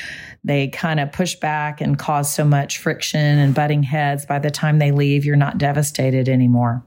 they 0.42 0.68
kind 0.68 1.00
of 1.00 1.12
push 1.12 1.34
back 1.34 1.82
and 1.82 1.98
cause 1.98 2.32
so 2.32 2.46
much 2.46 2.78
friction 2.78 3.38
and 3.38 3.54
butting 3.54 3.82
heads. 3.82 4.24
By 4.24 4.38
the 4.38 4.50
time 4.50 4.78
they 4.78 4.90
leave, 4.90 5.26
you're 5.26 5.36
not 5.36 5.58
devastated 5.58 6.30
anymore. 6.30 6.82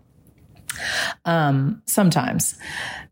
Um, 1.24 1.84
sometimes. 1.86 2.56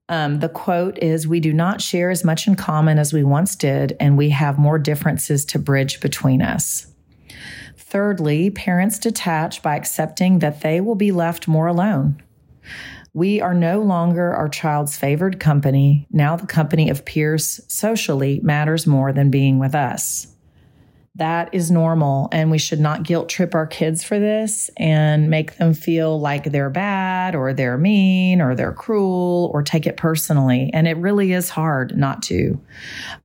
Um, 0.10 0.42
the 0.42 0.50
quote 0.50 0.98
is 1.02 1.28
We 1.28 1.40
do 1.40 1.54
not 1.54 1.82
share 1.82 2.10
as 2.10 2.24
much 2.24 2.48
in 2.48 2.56
common 2.56 3.00
as 3.00 3.14
we 3.14 3.24
once 3.24 3.56
did, 3.56 3.96
and 4.00 4.18
we 4.18 4.30
have 4.30 4.60
more 4.60 4.78
differences 4.78 5.46
to 5.46 5.60
bridge 5.60 6.02
between 6.02 6.42
us. 6.42 6.93
Thirdly, 7.94 8.50
parents 8.50 8.98
detach 8.98 9.62
by 9.62 9.76
accepting 9.76 10.40
that 10.40 10.62
they 10.62 10.82
will 10.82 10.96
be 10.96 11.12
left 11.12 11.48
more 11.48 11.68
alone. 11.68 12.24
We 13.14 13.40
are 13.40 13.54
no 13.54 13.84
longer 13.84 14.34
our 14.34 14.50
child's 14.50 14.98
favored 14.98 15.40
company. 15.40 16.08
Now 16.10 16.36
the 16.36 16.48
company 16.48 16.90
of 16.90 17.06
peers 17.06 17.62
socially 17.68 18.40
matters 18.42 18.88
more 18.88 19.14
than 19.14 19.30
being 19.30 19.60
with 19.60 19.76
us 19.76 20.33
that 21.16 21.54
is 21.54 21.70
normal 21.70 22.28
and 22.32 22.50
we 22.50 22.58
should 22.58 22.80
not 22.80 23.04
guilt 23.04 23.30
trip 23.30 23.54
our 23.54 23.68
kids 23.68 24.04
for 24.04 24.18
this 24.18 24.72
and 24.78 25.30
make 25.30 25.58
them 25.58 25.74
feel 25.76 26.20
like 26.20 26.46
they're 26.46 26.72
bad 26.72 27.36
or 27.36 27.54
they're 27.54 27.78
mean 27.78 28.42
or 28.42 28.56
they're 28.56 28.74
cruel 28.74 29.52
or 29.54 29.62
take 29.62 29.86
it 29.86 29.96
personally. 29.96 30.72
And 30.74 30.88
it 30.88 30.98
really 30.98 31.32
is 31.34 31.50
hard 31.50 31.96
not 31.96 32.24
to. 32.24 32.60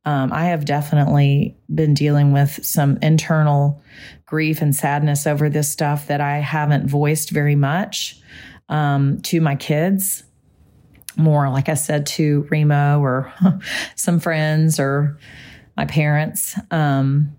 Um, 0.05 0.33
i 0.33 0.47
have 0.47 0.67
definitely 0.67 1.57
been 1.75 1.95
dealing 1.95 2.33
with 2.33 2.65
some 2.65 2.99
internal 3.01 3.83
grief 4.27 4.61
and 4.61 4.75
sadness 4.75 5.27
over 5.27 5.49
this 5.49 5.71
stuff 5.71 6.07
that 6.09 6.21
i 6.21 6.39
haven't 6.39 6.89
voiced 6.89 7.31
very 7.31 7.57
much 7.57 8.21
um, 8.69 9.21
to 9.23 9.41
my 9.41 9.57
kids. 9.57 10.25
More 11.17 11.49
like 11.49 11.71
i 11.71 11.75
said 11.75 12.07
to 12.07 12.47
remo 12.51 13.01
or 13.01 13.33
some 13.97 14.21
friends 14.21 14.79
or 14.79 15.19
my 15.77 15.87
parents. 15.87 16.59
Um, 16.71 17.38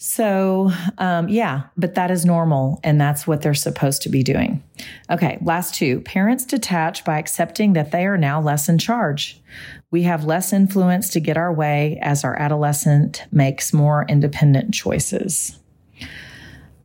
so, 0.00 0.70
um, 0.98 1.28
yeah, 1.28 1.64
but 1.76 1.96
that 1.96 2.12
is 2.12 2.24
normal 2.24 2.78
and 2.84 3.00
that's 3.00 3.26
what 3.26 3.42
they're 3.42 3.52
supposed 3.52 4.00
to 4.02 4.08
be 4.08 4.22
doing. 4.22 4.62
Okay, 5.10 5.38
last 5.42 5.74
two. 5.74 6.00
Parents 6.02 6.44
detach 6.44 7.04
by 7.04 7.18
accepting 7.18 7.72
that 7.72 7.90
they 7.90 8.06
are 8.06 8.16
now 8.16 8.40
less 8.40 8.68
in 8.68 8.78
charge. 8.78 9.42
We 9.90 10.04
have 10.04 10.24
less 10.24 10.52
influence 10.52 11.10
to 11.10 11.20
get 11.20 11.36
our 11.36 11.52
way 11.52 11.98
as 12.00 12.22
our 12.22 12.38
adolescent 12.38 13.24
makes 13.32 13.72
more 13.72 14.06
independent 14.08 14.72
choices. 14.72 15.58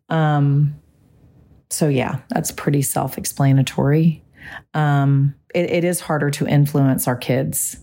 Um, 0.10 0.82
so, 1.70 1.90
yeah, 1.90 2.22
that's 2.30 2.52
pretty 2.52 2.82
self 2.82 3.20
explanatory. 3.20 4.24
Um, 4.74 5.36
it, 5.54 5.70
it 5.70 5.84
is 5.84 6.00
harder 6.00 6.32
to 6.32 6.48
influence 6.48 7.08
our 7.08 7.16
kids 7.16 7.78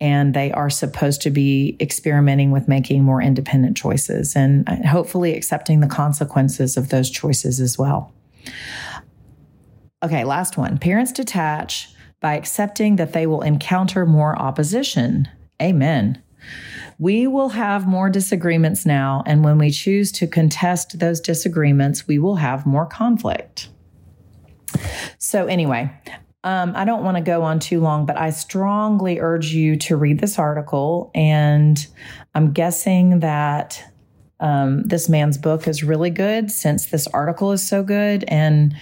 and 0.00 0.32
they 0.32 0.50
are 0.52 0.70
supposed 0.70 1.20
to 1.22 1.30
be 1.30 1.76
experimenting 1.80 2.50
with 2.50 2.68
making 2.68 3.04
more 3.04 3.20
independent 3.20 3.76
choices 3.76 4.34
and 4.34 4.68
uh, 4.68 4.76
hopefully 4.88 5.34
accepting 5.34 5.80
the 5.80 5.86
consequences 5.86 6.76
of 6.76 6.88
those 6.88 7.10
choices 7.10 7.60
as 7.60 7.78
well. 7.78 8.12
Okay, 10.02 10.24
last 10.24 10.56
one. 10.56 10.78
Parents 10.78 11.12
detach 11.12 11.92
by 12.20 12.34
accepting 12.34 12.96
that 12.96 13.12
they 13.12 13.26
will 13.26 13.42
encounter 13.42 14.06
more 14.06 14.38
opposition. 14.38 15.28
Amen. 15.60 16.22
We 16.98 17.26
will 17.26 17.50
have 17.50 17.86
more 17.86 18.08
disagreements 18.10 18.86
now, 18.86 19.22
and 19.26 19.44
when 19.44 19.58
we 19.58 19.70
choose 19.70 20.10
to 20.12 20.26
contest 20.26 20.98
those 20.98 21.20
disagreements, 21.20 22.06
we 22.06 22.18
will 22.18 22.36
have 22.36 22.66
more 22.66 22.86
conflict. 22.86 23.68
So, 25.18 25.46
anyway, 25.46 25.90
um, 26.42 26.72
I 26.74 26.84
don't 26.84 27.04
want 27.04 27.16
to 27.16 27.22
go 27.22 27.42
on 27.42 27.58
too 27.58 27.80
long, 27.80 28.06
but 28.06 28.18
I 28.18 28.30
strongly 28.30 29.20
urge 29.20 29.52
you 29.52 29.76
to 29.76 29.96
read 29.96 30.20
this 30.20 30.38
article. 30.38 31.10
And 31.14 31.86
I'm 32.34 32.52
guessing 32.52 33.20
that 33.20 33.84
um, 34.40 34.82
this 34.84 35.08
man's 35.08 35.36
book 35.36 35.68
is 35.68 35.82
really 35.82 36.08
good 36.08 36.50
since 36.50 36.86
this 36.86 37.06
article 37.08 37.52
is 37.52 37.66
so 37.66 37.82
good. 37.82 38.24
And 38.28 38.74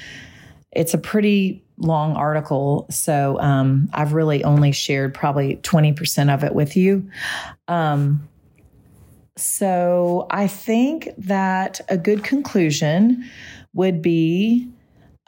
it's 0.71 0.95
a 0.95 0.99
pretty 0.99 1.65
long 1.79 2.15
article. 2.15 2.87
So 2.91 3.41
um, 3.41 3.89
I've 3.93 4.13
really 4.13 4.45
only 4.45 4.71
shared 4.71 5.15
probably 5.15 5.57
20% 5.57 6.33
of 6.33 6.45
it 6.45 6.55
with 6.55 6.77
you. 6.77 7.11
Um, 7.67 8.29
so 9.37 10.27
I 10.31 10.47
think 10.47 11.09
that 11.19 11.81
a 11.89 11.97
good 11.97 12.23
conclusion 12.23 13.29
would 13.73 14.03
be 14.03 14.69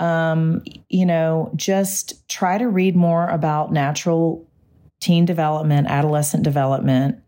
um, 0.00 0.62
you 0.88 1.06
know, 1.06 1.52
just 1.54 2.26
try 2.28 2.58
to 2.58 2.66
read 2.66 2.96
more 2.96 3.28
about 3.28 3.70
natural 3.72 4.46
teen 4.98 5.26
development, 5.26 5.86
adolescent 5.88 6.42
development, 6.42 7.22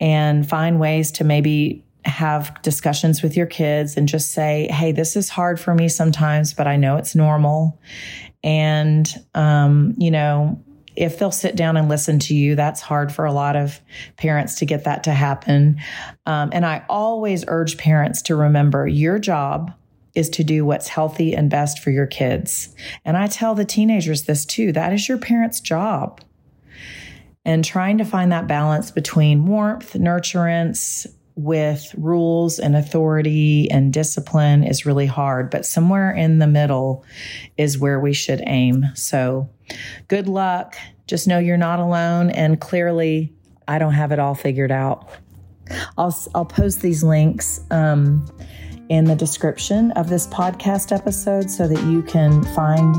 and 0.00 0.48
find 0.48 0.80
ways 0.80 1.10
to 1.12 1.24
maybe 1.24 1.84
have 2.04 2.60
discussions 2.62 3.22
with 3.22 3.36
your 3.36 3.46
kids 3.46 3.96
and 3.96 4.08
just 4.08 4.32
say, 4.32 4.68
hey, 4.70 4.92
this 4.92 5.16
is 5.16 5.28
hard 5.28 5.60
for 5.60 5.74
me 5.74 5.88
sometimes, 5.88 6.54
but 6.54 6.66
I 6.66 6.76
know 6.76 6.96
it's 6.96 7.14
normal. 7.14 7.78
And, 8.44 9.12
um, 9.34 9.94
you 9.98 10.10
know, 10.10 10.62
if 10.94 11.18
they'll 11.18 11.30
sit 11.30 11.54
down 11.54 11.76
and 11.76 11.88
listen 11.88 12.18
to 12.20 12.34
you, 12.34 12.54
that's 12.54 12.80
hard 12.80 13.12
for 13.12 13.24
a 13.24 13.32
lot 13.32 13.56
of 13.56 13.80
parents 14.16 14.56
to 14.56 14.66
get 14.66 14.84
that 14.84 15.04
to 15.04 15.12
happen. 15.12 15.80
Um, 16.26 16.50
and 16.52 16.64
I 16.64 16.84
always 16.88 17.44
urge 17.46 17.76
parents 17.76 18.22
to 18.22 18.36
remember 18.36 18.86
your 18.86 19.18
job 19.18 19.72
is 20.18 20.28
to 20.30 20.44
do 20.44 20.64
what's 20.64 20.88
healthy 20.88 21.34
and 21.34 21.48
best 21.48 21.78
for 21.78 21.90
your 21.90 22.06
kids. 22.06 22.74
And 23.04 23.16
I 23.16 23.26
tell 23.26 23.54
the 23.54 23.64
teenagers 23.64 24.24
this 24.24 24.44
too 24.44 24.72
that 24.72 24.92
is 24.92 25.08
your 25.08 25.18
parents' 25.18 25.60
job. 25.60 26.20
And 27.44 27.64
trying 27.64 27.96
to 27.98 28.04
find 28.04 28.30
that 28.32 28.46
balance 28.46 28.90
between 28.90 29.46
warmth, 29.46 29.94
nurturance, 29.94 31.06
with 31.34 31.94
rules 31.96 32.58
and 32.58 32.74
authority 32.74 33.70
and 33.70 33.92
discipline 33.92 34.64
is 34.64 34.84
really 34.84 35.06
hard, 35.06 35.50
but 35.50 35.64
somewhere 35.64 36.10
in 36.10 36.40
the 36.40 36.48
middle 36.48 37.04
is 37.56 37.78
where 37.78 38.00
we 38.00 38.12
should 38.12 38.42
aim. 38.44 38.84
So, 38.94 39.48
good 40.08 40.26
luck 40.26 40.74
just 41.08 41.26
know 41.26 41.38
you're 41.38 41.56
not 41.56 41.80
alone. 41.80 42.30
And 42.30 42.60
clearly, 42.60 43.32
I 43.66 43.78
don't 43.78 43.94
have 43.94 44.12
it 44.12 44.18
all 44.18 44.34
figured 44.34 44.70
out. 44.70 45.08
I'll, 45.96 46.16
I'll 46.34 46.44
post 46.44 46.80
these 46.80 47.02
links 47.02 47.60
um, 47.70 48.26
in 48.88 49.04
the 49.04 49.14
description 49.14 49.90
of 49.92 50.08
this 50.08 50.26
podcast 50.26 50.96
episode 50.96 51.50
so 51.50 51.68
that 51.68 51.82
you 51.84 52.02
can 52.02 52.42
find 52.54 52.96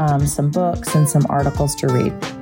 um, 0.00 0.26
some 0.26 0.50
books 0.50 0.94
and 0.94 1.08
some 1.08 1.24
articles 1.28 1.74
to 1.76 1.86
read. 1.86 2.39